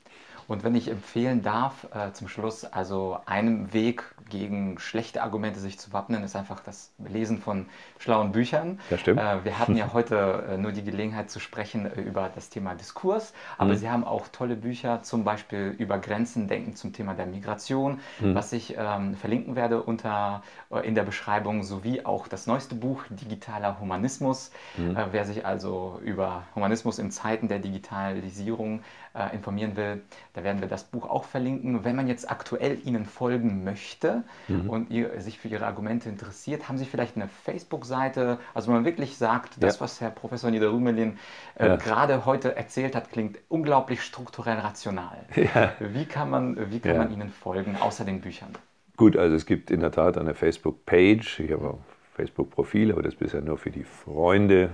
Und 0.49 0.65
wenn 0.65 0.75
ich 0.75 0.89
empfehlen 0.89 1.43
darf, 1.43 1.87
äh, 1.95 2.13
zum 2.13 2.27
Schluss, 2.27 2.65
also 2.65 3.19
einem 3.27 3.75
Weg 3.75 4.03
gegen 4.31 4.79
schlechte 4.79 5.23
Argumente 5.23 5.61
sich 5.61 5.79
zu 5.79 5.93
wappnen, 5.93 6.25
ist 6.25 6.37
einfach 6.37 6.61
das 6.61 6.91
Lesen 6.99 7.39
von 7.39 7.67
schlauen 7.99 8.33
Büchern. 8.33 8.81
Ja, 8.89 8.97
stimmt. 8.97 9.21
Äh, 9.21 9.45
wir 9.45 9.59
hatten 9.59 9.77
ja 9.77 9.93
heute 9.93 10.47
äh, 10.51 10.57
nur 10.57 10.73
die 10.73 10.83
Gelegenheit 10.83 11.31
zu 11.31 11.39
sprechen 11.39 11.85
äh, 11.85 12.01
über 12.01 12.31
das 12.35 12.49
Thema 12.49 12.75
Diskurs, 12.75 13.35
aber 13.59 13.75
mhm. 13.75 13.77
Sie 13.77 13.91
haben 13.91 14.05
auch 14.05 14.27
tolle 14.29 14.57
Bücher, 14.57 15.03
zum 15.03 15.23
Beispiel 15.23 15.75
über 15.77 15.99
Grenzen 15.99 16.49
denken 16.49 16.75
zum 16.75 16.95
Thema 16.95 17.13
der 17.13 17.27
Migration, 17.27 18.01
mhm. 18.19 18.35
was 18.35 18.53
ich 18.55 18.75
ähm, 18.79 19.17
verlinken 19.17 19.55
werde 19.55 19.83
unter, 19.83 20.43
äh, 20.71 20.81
in 20.81 20.95
der 20.95 21.03
Beschreibung, 21.03 21.63
sowie 21.63 22.07
auch 22.07 22.27
das 22.27 22.47
neueste 22.47 22.75
Buch 22.75 23.05
Digitaler 23.11 23.79
Humanismus. 23.81 24.51
Mhm. 24.79 24.97
Äh, 24.97 25.07
wer 25.11 25.27
sich 25.27 25.45
also 25.45 26.01
über 26.03 26.45
Humanismus 26.55 26.99
in 26.99 27.11
Zeiten 27.11 27.49
der 27.49 27.59
Digitalisierung 27.59 28.81
äh, 29.15 29.35
informieren 29.35 29.77
will, 29.77 30.03
da 30.35 30.45
werden 30.45 30.61
wir 30.61 30.69
das 30.69 30.85
Buch 30.85 31.09
auch 31.09 31.25
verlinken. 31.25 31.85
Wenn 31.85 31.97
man 31.97 32.09
jetzt 32.09 32.31
aktuell 32.31 32.79
Ihnen 32.85 33.05
folgen 33.05 33.65
möchte 33.65 34.25
mhm. 34.49 34.71
und 34.71 34.91
ihr, 34.91 35.21
sich 35.21 35.39
für 35.39 35.49
Ihre 35.49 35.67
Argumente 35.67 36.09
interessiert, 36.09 36.69
haben 36.69 36.79
Sie 36.79 36.85
vielleicht 36.85 37.17
eine 37.17 37.29
Facebook-Seite, 37.29 38.39
also 38.55 38.71
man 38.71 38.85
wirklich 38.85 39.17
sagt, 39.17 39.55
ja. 39.55 39.61
das, 39.61 39.81
was 39.81 40.01
Herr 40.01 40.11
Professor 40.11 40.51
Niederrümelin 40.51 41.19
äh, 41.57 41.69
ja. 41.69 41.77
gerade 41.77 42.27
heute 42.27 42.57
erzählt 42.57 42.95
hat, 42.95 43.11
klingt 43.11 43.39
unglaublich 43.49 44.03
strukturell 44.03 44.59
rational. 44.59 45.19
Ja. 45.55 45.73
Wie 45.79 46.05
kann, 46.05 46.29
man, 46.29 46.71
wie 46.71 46.81
kann 46.81 46.99
man 46.99 47.13
Ihnen 47.13 47.31
folgen, 47.31 47.77
außer 47.77 48.05
den 48.05 48.21
Büchern? 48.21 48.51
Gut, 48.97 49.17
also 49.17 49.37
es 49.37 49.47
gibt 49.47 49.71
in 49.71 49.81
der 49.81 49.93
Tat 49.93 50.19
eine 50.19 50.35
Facebook-Page. 50.35 51.41
Ich 51.41 51.53
habe 51.53 51.71
auch 51.71 51.79
Facebook-Profil, 52.15 52.93
aber 52.93 53.03
das 53.03 53.15
bisher 53.15 53.41
nur 53.41 53.57
für 53.57 53.71
die 53.71 53.85
Freunde, 53.85 54.71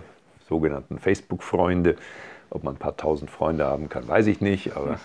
sogenannten 0.48 0.98
Facebook-Freunde. 0.98 1.96
Ob 2.50 2.64
man 2.64 2.74
ein 2.74 2.78
paar 2.78 2.96
tausend 2.96 3.30
Freunde 3.30 3.64
haben 3.64 3.88
kann, 3.88 4.06
weiß 4.06 4.26
ich 4.26 4.40
nicht, 4.40 4.76
aber 4.76 4.98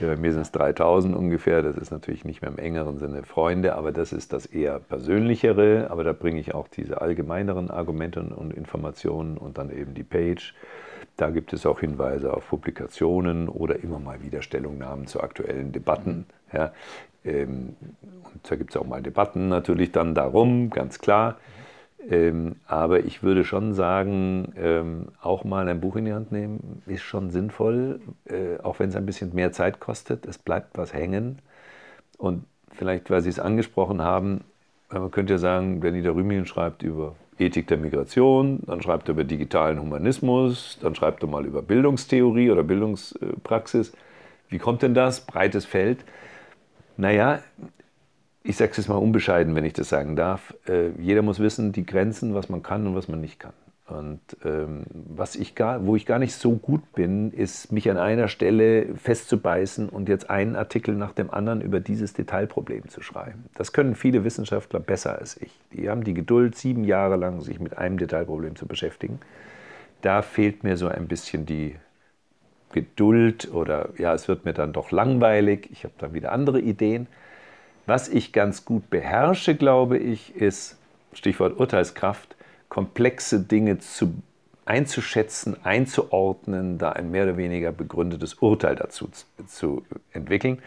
bei 0.00 0.16
mir 0.16 0.32
sind 0.32 0.42
es 0.42 0.52
3000 0.52 1.14
ungefähr. 1.14 1.62
Das 1.62 1.76
ist 1.76 1.90
natürlich 1.90 2.24
nicht 2.24 2.42
mehr 2.42 2.50
im 2.50 2.58
engeren 2.58 2.98
Sinne 2.98 3.22
Freunde, 3.22 3.76
aber 3.76 3.92
das 3.92 4.12
ist 4.12 4.32
das 4.32 4.46
eher 4.46 4.80
persönlichere. 4.80 5.88
Aber 5.90 6.04
da 6.04 6.12
bringe 6.12 6.40
ich 6.40 6.54
auch 6.54 6.68
diese 6.68 7.00
allgemeineren 7.00 7.70
Argumente 7.70 8.20
und 8.20 8.52
Informationen 8.52 9.38
und 9.38 9.58
dann 9.58 9.70
eben 9.70 9.94
die 9.94 10.04
Page. 10.04 10.54
Da 11.16 11.30
gibt 11.30 11.52
es 11.52 11.66
auch 11.66 11.80
Hinweise 11.80 12.32
auf 12.32 12.48
Publikationen 12.48 13.48
oder 13.48 13.82
immer 13.82 13.98
mal 13.98 14.22
wieder 14.22 14.42
Stellungnahmen 14.42 15.06
zu 15.06 15.20
aktuellen 15.20 15.72
Debatten. 15.72 16.26
Ja, 16.52 16.72
ähm, 17.24 17.76
und 18.02 18.50
da 18.50 18.56
gibt 18.56 18.70
es 18.70 18.76
auch 18.76 18.86
mal 18.86 19.02
Debatten 19.02 19.48
natürlich 19.48 19.92
dann 19.92 20.14
darum, 20.14 20.70
ganz 20.70 20.98
klar. 20.98 21.38
Ähm, 22.08 22.56
aber 22.66 23.04
ich 23.04 23.22
würde 23.22 23.44
schon 23.44 23.74
sagen, 23.74 24.52
ähm, 24.56 25.08
auch 25.20 25.44
mal 25.44 25.68
ein 25.68 25.80
Buch 25.80 25.96
in 25.96 26.06
die 26.06 26.12
Hand 26.12 26.32
nehmen 26.32 26.82
ist 26.86 27.02
schon 27.02 27.30
sinnvoll, 27.30 28.00
äh, 28.24 28.58
auch 28.62 28.78
wenn 28.78 28.88
es 28.88 28.96
ein 28.96 29.06
bisschen 29.06 29.34
mehr 29.34 29.52
Zeit 29.52 29.80
kostet. 29.80 30.26
Es 30.26 30.38
bleibt 30.38 30.78
was 30.78 30.94
hängen. 30.94 31.40
Und 32.16 32.44
vielleicht, 32.72 33.10
weil 33.10 33.20
Sie 33.20 33.28
es 33.28 33.38
angesprochen 33.38 34.02
haben, 34.02 34.44
man 34.88 35.10
könnte 35.10 35.34
ja 35.34 35.38
sagen, 35.38 35.82
wenn 35.82 35.94
Ida 35.94 36.10
Rümelin 36.10 36.46
schreibt 36.46 36.82
über 36.82 37.14
Ethik 37.38 37.68
der 37.68 37.78
Migration, 37.78 38.60
dann 38.66 38.82
schreibt 38.82 39.08
er 39.08 39.12
über 39.12 39.24
digitalen 39.24 39.80
Humanismus, 39.80 40.78
dann 40.82 40.94
schreibt 40.94 41.22
er 41.22 41.28
mal 41.28 41.46
über 41.46 41.62
Bildungstheorie 41.62 42.50
oder 42.50 42.62
Bildungspraxis. 42.62 43.92
Wie 44.48 44.58
kommt 44.58 44.82
denn 44.82 44.94
das? 44.94 45.20
Breites 45.20 45.64
Feld. 45.64 46.04
Naja, 46.96 47.40
ich 48.42 48.56
sage 48.56 48.70
es 48.70 48.78
jetzt 48.78 48.88
mal 48.88 48.96
unbescheiden, 48.96 49.54
wenn 49.54 49.64
ich 49.64 49.74
das 49.74 49.88
sagen 49.88 50.16
darf, 50.16 50.54
äh, 50.66 50.90
jeder 50.98 51.22
muss 51.22 51.40
wissen, 51.40 51.72
die 51.72 51.84
Grenzen, 51.84 52.34
was 52.34 52.48
man 52.48 52.62
kann 52.62 52.86
und 52.86 52.94
was 52.94 53.08
man 53.08 53.20
nicht 53.20 53.38
kann. 53.38 53.52
Und 53.90 54.20
ähm, 54.44 54.84
was 54.92 55.34
ich 55.34 55.56
gar, 55.56 55.84
wo 55.84 55.96
ich 55.96 56.06
gar 56.06 56.20
nicht 56.20 56.34
so 56.34 56.52
gut 56.52 56.92
bin, 56.92 57.32
ist, 57.32 57.72
mich 57.72 57.90
an 57.90 57.96
einer 57.96 58.28
Stelle 58.28 58.94
festzubeißen 58.94 59.88
und 59.88 60.08
jetzt 60.08 60.30
einen 60.30 60.54
Artikel 60.54 60.94
nach 60.94 61.12
dem 61.12 61.30
anderen 61.30 61.60
über 61.60 61.80
dieses 61.80 62.12
Detailproblem 62.12 62.88
zu 62.88 63.02
schreiben. 63.02 63.46
Das 63.56 63.72
können 63.72 63.96
viele 63.96 64.22
Wissenschaftler 64.22 64.78
besser 64.78 65.18
als 65.18 65.36
ich. 65.36 65.50
Die 65.72 65.90
haben 65.90 66.04
die 66.04 66.14
Geduld, 66.14 66.54
sieben 66.54 66.84
Jahre 66.84 67.16
lang 67.16 67.40
sich 67.40 67.58
mit 67.58 67.78
einem 67.78 67.98
Detailproblem 67.98 68.54
zu 68.54 68.66
beschäftigen. 68.66 69.18
Da 70.02 70.22
fehlt 70.22 70.62
mir 70.62 70.76
so 70.76 70.86
ein 70.86 71.08
bisschen 71.08 71.44
die 71.44 71.74
Geduld 72.72 73.52
oder 73.52 73.88
ja, 73.98 74.14
es 74.14 74.28
wird 74.28 74.44
mir 74.44 74.52
dann 74.52 74.72
doch 74.72 74.92
langweilig. 74.92 75.68
Ich 75.72 75.82
habe 75.82 75.94
dann 75.98 76.14
wieder 76.14 76.30
andere 76.30 76.60
Ideen. 76.60 77.08
Was 77.90 78.08
ich 78.08 78.32
ganz 78.32 78.64
gut 78.64 78.88
beherrsche, 78.88 79.56
glaube 79.56 79.98
ich, 79.98 80.36
ist, 80.36 80.78
Stichwort 81.12 81.58
Urteilskraft, 81.58 82.36
komplexe 82.68 83.40
Dinge 83.40 83.80
zu, 83.80 84.14
einzuschätzen, 84.64 85.56
einzuordnen, 85.64 86.78
da 86.78 86.90
ein 86.90 87.10
mehr 87.10 87.24
oder 87.24 87.36
weniger 87.36 87.72
begründetes 87.72 88.34
Urteil 88.34 88.76
dazu 88.76 89.10
zu, 89.48 89.82
entwickeln. 90.12 90.58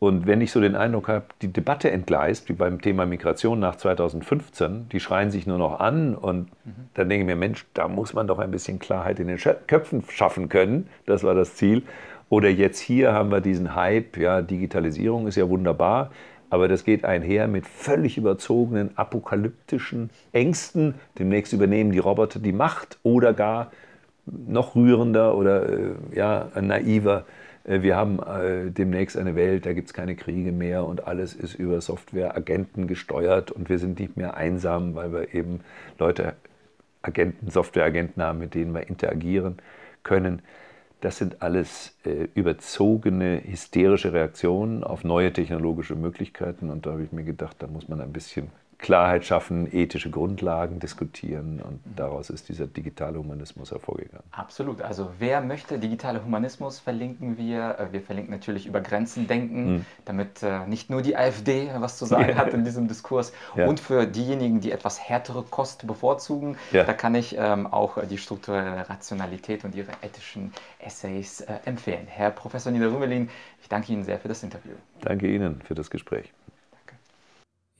Und 0.00 0.26
wenn 0.26 0.40
ich 0.40 0.50
so 0.50 0.60
den 0.60 0.74
Eindruck 0.74 1.06
habe, 1.06 1.26
die 1.40 1.52
Debatte 1.52 1.92
entgleist, 1.92 2.48
wie 2.48 2.54
beim 2.54 2.80
Thema 2.80 3.06
Migration 3.06 3.60
nach 3.60 3.76
2015, 3.76 4.88
die 4.88 4.98
schreien 4.98 5.30
sich 5.30 5.46
nur 5.46 5.58
noch 5.58 5.78
an 5.78 6.16
und 6.16 6.50
mhm. 6.64 6.88
dann 6.94 7.08
denke 7.08 7.22
ich 7.22 7.26
mir, 7.28 7.36
Mensch, 7.36 7.64
da 7.74 7.86
muss 7.86 8.12
man 8.12 8.26
doch 8.26 8.40
ein 8.40 8.50
bisschen 8.50 8.80
Klarheit 8.80 9.20
in 9.20 9.28
den 9.28 9.38
Köpfen 9.68 10.02
schaffen 10.08 10.48
können. 10.48 10.88
Das 11.06 11.22
war 11.22 11.36
das 11.36 11.54
Ziel. 11.54 11.84
Oder 12.28 12.48
jetzt 12.48 12.80
hier 12.80 13.12
haben 13.12 13.30
wir 13.30 13.40
diesen 13.40 13.76
Hype, 13.76 14.16
ja, 14.16 14.42
Digitalisierung 14.42 15.28
ist 15.28 15.36
ja 15.36 15.48
wunderbar. 15.48 16.10
Aber 16.50 16.68
das 16.68 16.84
geht 16.84 17.04
einher 17.04 17.48
mit 17.48 17.66
völlig 17.66 18.18
überzogenen 18.18 18.96
apokalyptischen 18.96 20.10
Ängsten. 20.32 20.94
Demnächst 21.18 21.52
übernehmen 21.52 21.92
die 21.92 21.98
Roboter 21.98 22.38
die 22.38 22.52
Macht 22.52 22.98
oder 23.02 23.32
gar 23.32 23.70
noch 24.26 24.74
rührender 24.74 25.36
oder 25.36 25.68
äh, 25.68 25.94
ja, 26.14 26.48
naiver. 26.60 27.24
Äh, 27.64 27.82
wir 27.82 27.96
haben 27.96 28.18
äh, 28.20 28.70
demnächst 28.70 29.16
eine 29.16 29.34
Welt, 29.34 29.66
da 29.66 29.72
gibt 29.72 29.88
es 29.88 29.94
keine 29.94 30.16
Kriege 30.16 30.52
mehr 30.52 30.84
und 30.84 31.06
alles 31.06 31.34
ist 31.34 31.54
über 31.54 31.80
Softwareagenten 31.80 32.86
gesteuert 32.86 33.50
und 33.50 33.68
wir 33.68 33.78
sind 33.78 33.98
nicht 33.98 34.16
mehr 34.16 34.36
einsam, 34.36 34.94
weil 34.94 35.12
wir 35.12 35.34
eben 35.34 35.60
Leute, 35.98 36.34
Agenten, 37.02 37.50
Softwareagenten 37.50 38.22
haben, 38.22 38.38
mit 38.40 38.54
denen 38.54 38.74
wir 38.74 38.88
interagieren 38.88 39.58
können. 40.02 40.42
Das 41.00 41.18
sind 41.18 41.42
alles 41.42 41.96
äh, 42.04 42.28
überzogene, 42.34 43.42
hysterische 43.44 44.12
Reaktionen 44.12 44.82
auf 44.82 45.04
neue 45.04 45.32
technologische 45.32 45.94
Möglichkeiten. 45.94 46.70
Und 46.70 46.86
da 46.86 46.92
habe 46.92 47.04
ich 47.04 47.12
mir 47.12 47.24
gedacht, 47.24 47.56
da 47.58 47.66
muss 47.66 47.88
man 47.88 48.00
ein 48.00 48.12
bisschen 48.12 48.48
Klarheit 48.78 49.24
schaffen, 49.24 49.72
ethische 49.72 50.10
Grundlagen 50.10 50.80
diskutieren 50.80 51.62
und 51.62 51.80
daraus 51.96 52.28
ist 52.28 52.48
dieser 52.48 52.66
digitale 52.66 53.18
Humanismus 53.18 53.70
hervorgegangen. 53.70 54.24
Absolut. 54.32 54.82
Also 54.82 55.10
wer 55.18 55.40
möchte 55.40 55.78
digitale 55.78 56.22
Humanismus, 56.22 56.78
verlinken 56.78 57.38
wir. 57.38 57.78
Äh, 57.78 57.92
wir 57.92 58.02
verlinken 58.02 58.32
natürlich 58.32 58.66
über 58.66 58.80
Grenzen 58.80 59.26
denken, 59.26 59.76
mhm. 59.76 59.84
damit 60.04 60.42
äh, 60.42 60.66
nicht 60.66 60.90
nur 60.90 61.00
die 61.00 61.16
AfD 61.16 61.70
was 61.78 61.96
zu 61.96 62.04
sagen 62.04 62.30
ja. 62.30 62.34
hat 62.36 62.52
in 62.52 62.64
diesem 62.64 62.86
Diskurs. 62.86 63.32
Ja. 63.54 63.66
Und 63.66 63.80
für 63.80 64.06
diejenigen, 64.06 64.60
die 64.60 64.72
etwas 64.72 65.00
härtere 65.00 65.42
Kost 65.42 65.86
bevorzugen, 65.86 66.56
ja. 66.72 66.84
da 66.84 66.92
kann 66.92 67.14
ich 67.14 67.34
ähm, 67.38 67.66
auch 67.66 68.04
die 68.04 68.18
strukturelle 68.18 68.88
Rationalität 68.88 69.64
und 69.64 69.74
ihre 69.74 69.92
ethischen 70.02 70.52
Essays 70.78 71.40
äh, 71.40 71.54
empfehlen. 71.64 72.06
Herr 72.08 72.30
Professor 72.30 72.70
Niederrümelin, 72.70 73.30
ich 73.62 73.68
danke 73.68 73.92
Ihnen 73.92 74.04
sehr 74.04 74.18
für 74.18 74.28
das 74.28 74.42
Interview. 74.42 74.74
Danke 75.00 75.32
Ihnen 75.32 75.62
für 75.62 75.74
das 75.74 75.90
Gespräch. 75.90 76.32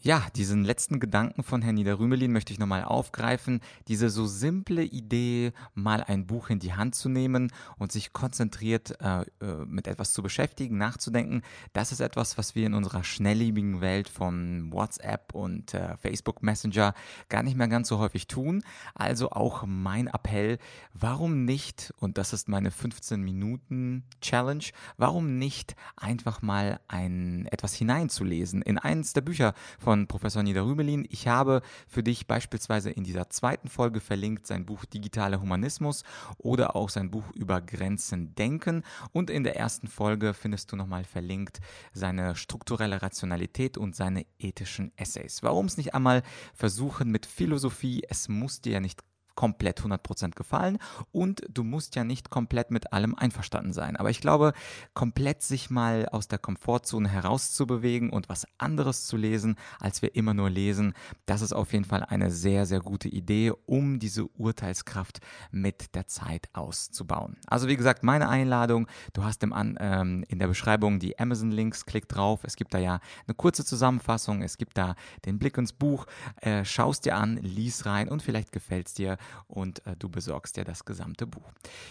Ja, 0.06 0.22
diesen 0.36 0.62
letzten 0.62 1.00
Gedanken 1.00 1.42
von 1.42 1.62
Herrn 1.62 1.74
Niederrümelin 1.74 2.30
möchte 2.30 2.52
ich 2.52 2.60
nochmal 2.60 2.84
aufgreifen. 2.84 3.58
Diese 3.88 4.08
so 4.08 4.24
simple 4.24 4.84
Idee, 4.84 5.52
mal 5.74 6.00
ein 6.00 6.28
Buch 6.28 6.48
in 6.48 6.60
die 6.60 6.74
Hand 6.74 6.94
zu 6.94 7.08
nehmen 7.08 7.52
und 7.76 7.90
sich 7.90 8.12
konzentriert 8.12 9.00
äh, 9.00 9.22
äh, 9.22 9.64
mit 9.66 9.88
etwas 9.88 10.12
zu 10.12 10.22
beschäftigen, 10.22 10.78
nachzudenken, 10.78 11.42
das 11.72 11.90
ist 11.90 11.98
etwas, 11.98 12.38
was 12.38 12.54
wir 12.54 12.68
in 12.68 12.74
unserer 12.74 13.02
schnelllebigen 13.02 13.80
Welt 13.80 14.08
von 14.08 14.72
WhatsApp 14.72 15.34
und 15.34 15.74
äh, 15.74 15.96
Facebook 15.96 16.40
Messenger 16.40 16.94
gar 17.28 17.42
nicht 17.42 17.56
mehr 17.56 17.66
ganz 17.66 17.88
so 17.88 17.98
häufig 17.98 18.28
tun. 18.28 18.62
Also 18.94 19.30
auch 19.30 19.64
mein 19.66 20.06
Appell, 20.06 20.58
warum 20.94 21.44
nicht, 21.44 21.92
und 21.98 22.16
das 22.16 22.32
ist 22.32 22.48
meine 22.48 22.70
15 22.70 23.20
Minuten 23.20 24.04
Challenge, 24.20 24.66
warum 24.98 25.36
nicht 25.36 25.74
einfach 25.96 26.42
mal 26.42 26.78
ein 26.86 27.48
etwas 27.50 27.74
hineinzulesen 27.74 28.62
in 28.62 28.78
eines 28.78 29.12
der 29.12 29.22
Bücher 29.22 29.52
von 29.80 29.95
von 29.96 30.06
Professor 30.08 30.42
Niederrümelin. 30.42 31.06
Ich 31.08 31.26
habe 31.26 31.62
für 31.88 32.02
dich 32.02 32.26
beispielsweise 32.26 32.90
in 32.90 33.04
dieser 33.04 33.30
zweiten 33.30 33.68
Folge 33.68 34.00
verlinkt 34.00 34.46
sein 34.46 34.66
Buch 34.66 34.84
Digitaler 34.84 35.40
Humanismus 35.40 36.04
oder 36.36 36.76
auch 36.76 36.90
sein 36.90 37.10
Buch 37.10 37.24
über 37.34 37.62
Grenzen 37.62 38.34
denken. 38.34 38.82
Und 39.12 39.30
in 39.30 39.42
der 39.42 39.56
ersten 39.56 39.88
Folge 39.88 40.34
findest 40.34 40.70
du 40.70 40.76
nochmal 40.76 41.04
verlinkt 41.04 41.60
seine 41.94 42.36
strukturelle 42.36 43.00
Rationalität 43.00 43.78
und 43.78 43.96
seine 43.96 44.26
ethischen 44.38 44.92
Essays. 44.96 45.42
Warum 45.42 45.64
es 45.66 45.78
nicht 45.78 45.94
einmal 45.94 46.22
versuchen 46.52 47.10
mit 47.10 47.24
Philosophie? 47.24 48.02
Es 48.06 48.28
muss 48.28 48.60
dir 48.60 48.74
ja 48.74 48.80
nicht 48.80 49.02
komplett 49.36 49.80
100% 49.80 50.32
gefallen 50.34 50.78
und 51.12 51.42
du 51.48 51.62
musst 51.62 51.94
ja 51.94 52.02
nicht 52.02 52.30
komplett 52.30 52.72
mit 52.72 52.92
allem 52.92 53.14
einverstanden 53.14 53.72
sein. 53.72 53.96
Aber 53.96 54.10
ich 54.10 54.20
glaube, 54.20 54.52
komplett 54.94 55.42
sich 55.42 55.70
mal 55.70 56.08
aus 56.08 56.26
der 56.26 56.38
Komfortzone 56.38 57.08
herauszubewegen 57.08 58.10
und 58.10 58.28
was 58.28 58.46
anderes 58.58 59.06
zu 59.06 59.16
lesen, 59.16 59.56
als 59.78 60.02
wir 60.02 60.16
immer 60.16 60.34
nur 60.34 60.50
lesen, 60.50 60.94
das 61.26 61.42
ist 61.42 61.52
auf 61.52 61.72
jeden 61.72 61.84
Fall 61.84 62.02
eine 62.02 62.30
sehr, 62.30 62.66
sehr 62.66 62.80
gute 62.80 63.08
Idee, 63.08 63.52
um 63.66 63.98
diese 63.98 64.26
Urteilskraft 64.26 65.20
mit 65.50 65.94
der 65.94 66.06
Zeit 66.06 66.48
auszubauen. 66.54 67.36
Also 67.46 67.68
wie 67.68 67.76
gesagt, 67.76 68.02
meine 68.02 68.28
Einladung, 68.28 68.88
du 69.12 69.22
hast 69.22 69.42
im 69.42 69.52
An, 69.52 69.76
ähm, 69.80 70.24
in 70.28 70.38
der 70.38 70.48
Beschreibung 70.48 70.98
die 70.98 71.18
Amazon-Links, 71.18 71.84
klick 71.84 72.08
drauf. 72.08 72.40
Es 72.44 72.56
gibt 72.56 72.72
da 72.72 72.78
ja 72.78 73.00
eine 73.26 73.34
kurze 73.34 73.64
Zusammenfassung, 73.64 74.42
es 74.42 74.56
gibt 74.56 74.78
da 74.78 74.94
den 75.26 75.38
Blick 75.38 75.58
ins 75.58 75.72
Buch, 75.72 76.06
äh, 76.40 76.64
schaust 76.64 77.04
dir 77.04 77.16
an, 77.16 77.36
lies 77.36 77.84
rein 77.84 78.08
und 78.08 78.22
vielleicht 78.22 78.52
gefällt 78.52 78.88
es 78.88 78.94
dir 78.94 79.18
und 79.46 79.86
äh, 79.86 79.96
du 79.96 80.08
besorgst 80.08 80.56
dir 80.56 80.64
das 80.64 80.84
gesamte 80.84 81.26
Buch. 81.26 81.50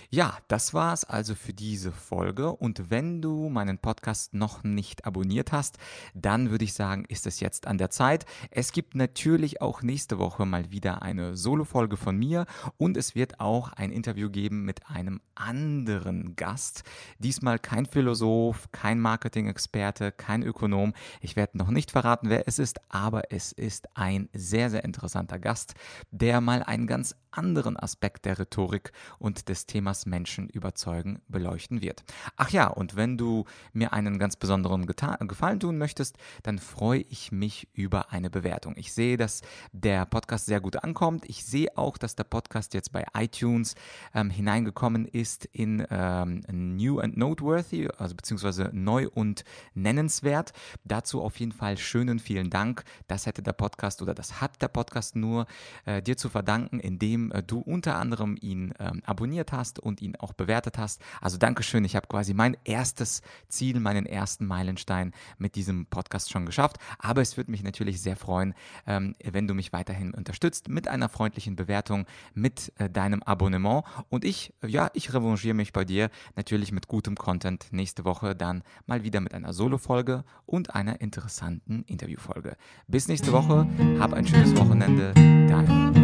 Ja, 0.10 0.38
das 0.48 0.74
war 0.74 0.94
es 0.94 1.04
also 1.04 1.36
für 1.36 1.54
diese 1.54 1.92
Folge 1.92 2.52
und 2.52 2.90
wenn 2.90 3.22
du 3.22 3.50
meinen 3.50 3.78
Podcast 3.78 4.34
noch 4.34 4.64
nicht 4.64 5.06
abonniert 5.06 5.52
hast, 5.52 5.78
dann 6.14 6.52
würde 6.52 6.66
ich 6.66 6.74
sagen, 6.74 7.06
ist 7.08 7.28
es 7.28 7.40
jetzt 7.40 7.68
an 7.68 7.78
der 7.78 7.90
Zeit. 7.90 8.26
Es 8.52 8.72
gibt 8.72 8.96
natürlich 8.96 9.62
auch 9.62 9.82
nächste 9.82 10.20
Woche 10.20 10.46
mal 10.46 10.72
wieder 10.72 11.02
eine 11.02 11.36
Solo-Folge 11.36 11.98
von 11.98 12.18
mir 12.18 12.46
und 12.78 12.98
es 12.98 13.16
wird 13.16 13.40
auch 13.40 13.74
ein 13.74 13.92
Interview 13.92 14.30
geben 14.30 14.64
mit 14.66 14.90
einem 14.90 15.22
anderen 15.36 16.36
Gast. 16.36 16.84
Diesmal 17.20 17.60
kein 17.60 17.86
Philosoph, 17.86 18.72
kein 18.72 19.00
Marketing-Experte, 19.00 20.12
kein 20.12 20.44
Ökonom. 20.44 20.94
Ich 21.22 21.36
werde 21.36 21.58
noch 21.58 21.70
nicht 21.70 21.92
verraten, 21.92 22.30
wer 22.30 22.48
es 22.48 22.60
ist, 22.60 22.80
aber 22.90 23.32
es 23.32 23.52
ist 23.52 23.88
ein 23.96 24.30
sehr, 24.34 24.70
sehr 24.70 24.84
interessanter 24.84 25.40
Gast, 25.40 25.76
der 26.12 26.42
mal 26.42 26.64
einen 26.64 26.88
ganz 26.88 27.16
anderen 27.38 27.78
Aspekt 27.78 28.26
der 28.26 28.40
Rhetorik 28.40 28.92
und 29.20 29.50
des 29.50 29.66
Themas 29.66 30.06
Menschen 30.06 30.50
überzeugen 30.50 31.22
beleuchten 31.28 31.82
wird. 31.82 32.04
Ach 32.36 32.50
ja, 32.50 32.68
und 32.68 32.96
wenn 32.96 33.18
du 33.18 33.46
mir 33.74 33.94
einen 33.94 34.20
ganz 34.20 34.36
besonderen 34.36 34.86
Gefallen 34.86 35.60
tun 35.60 35.78
möchtest, 35.78 36.18
dann 36.44 36.60
freue 36.60 37.02
ich 37.02 37.32
mich 37.32 37.68
über 37.74 38.12
eine 38.12 38.30
Bewertung. 38.30 38.74
Ich 38.78 38.94
sehe, 38.94 39.18
dass 39.18 39.42
der 39.72 40.06
Podcast 40.06 40.46
sehr 40.46 40.62
gut 40.62 40.84
ankommt. 40.84 41.26
Ich 41.28 41.46
sehe 41.46 41.78
auch, 41.78 41.98
dass 41.98 42.16
der 42.16 42.24
Podcast 42.24 42.74
jetzt 42.74 42.92
bei 42.92 43.06
iTunes 43.18 43.76
ähm, 44.14 44.30
hineingekommen 44.30 45.06
ist 45.06 45.46
in 45.46 45.86
ähm, 45.90 46.44
New 46.52 47.00
and 47.00 47.18
Noteworthy, 47.18 47.90
also 47.98 48.16
beziehungsweise 48.16 48.70
neu 48.74 49.08
und 49.10 49.44
nennenswert. 49.74 50.54
Dazu 50.84 51.22
auf 51.22 51.40
jeden 51.40 51.52
Fall 51.52 51.78
schönen 51.78 52.20
vielen 52.20 52.50
Dank. 52.50 52.84
Das 53.08 53.26
hätte 53.26 53.42
der 53.42 53.54
Podcast 53.54 54.02
oder 54.02 54.14
das 54.14 54.42
hat 54.42 54.62
der 54.62 54.68
Podcast 54.68 55.16
nur 55.16 55.48
äh, 55.86 56.02
dir 56.02 56.18
zu 56.18 56.30
verdanken, 56.30 56.80
indem 56.80 57.25
äh, 57.32 57.44
du 57.44 57.60
unter 57.60 57.96
anderem 57.96 58.38
ihn 58.40 58.74
ähm, 58.80 59.02
abonniert 59.06 59.52
hast 59.52 59.80
und 59.80 60.02
ihn 60.02 60.16
auch 60.16 60.34
bewertet 60.34 60.78
hast. 60.78 61.02
Also 61.22 61.38
Dankeschön, 61.38 61.86
ich 61.86 61.96
habe 61.96 62.08
quasi 62.08 62.34
mein 62.34 62.58
erstes 62.64 63.22
Ziel, 63.48 63.80
meinen 63.80 64.06
ersten 64.06 64.46
Meilenstein 64.46 65.14
mit 65.38 65.56
diesem 65.56 65.86
Podcast 65.88 66.32
schon 66.32 66.46
geschafft. 66.46 66.78
Aber 67.00 67.22
es 67.22 67.38
würde 67.38 67.52
mich 67.52 67.64
natürlich 67.64 68.02
sehr 68.02 68.16
freuen, 68.16 68.54
ähm, 68.88 69.16
wenn 69.24 69.48
du 69.48 69.54
mich 69.54 69.74
weiterhin 69.74 70.14
unterstützt 70.14 70.70
mit 70.70 70.88
einer 70.88 71.10
freundlichen 71.10 71.56
Bewertung, 71.56 72.06
mit 72.34 72.74
äh, 72.78 72.90
deinem 72.90 73.24
Abonnement. 73.24 73.84
Und 74.10 74.26
ich, 74.26 74.54
ja, 74.66 74.90
ich 74.94 75.14
revanchiere 75.14 75.54
mich 75.54 75.74
bei 75.74 75.86
dir 75.86 76.10
natürlich 76.36 76.72
mit 76.72 76.88
gutem 76.88 77.16
Content 77.16 77.68
nächste 77.72 78.06
Woche 78.06 78.36
dann 78.36 78.64
mal 78.86 79.04
wieder 79.04 79.22
mit 79.22 79.34
einer 79.34 79.54
Solo-Folge 79.54 80.24
und 80.46 80.76
einer 80.76 81.02
interessanten 81.02 81.84
Interviewfolge. 81.84 82.58
Bis 82.88 83.08
nächste 83.08 83.32
Woche, 83.32 83.68
hab 84.00 84.14
ein 84.14 84.28
schönes 84.28 84.56
Wochenende. 84.56 85.14
Dein 85.48 85.96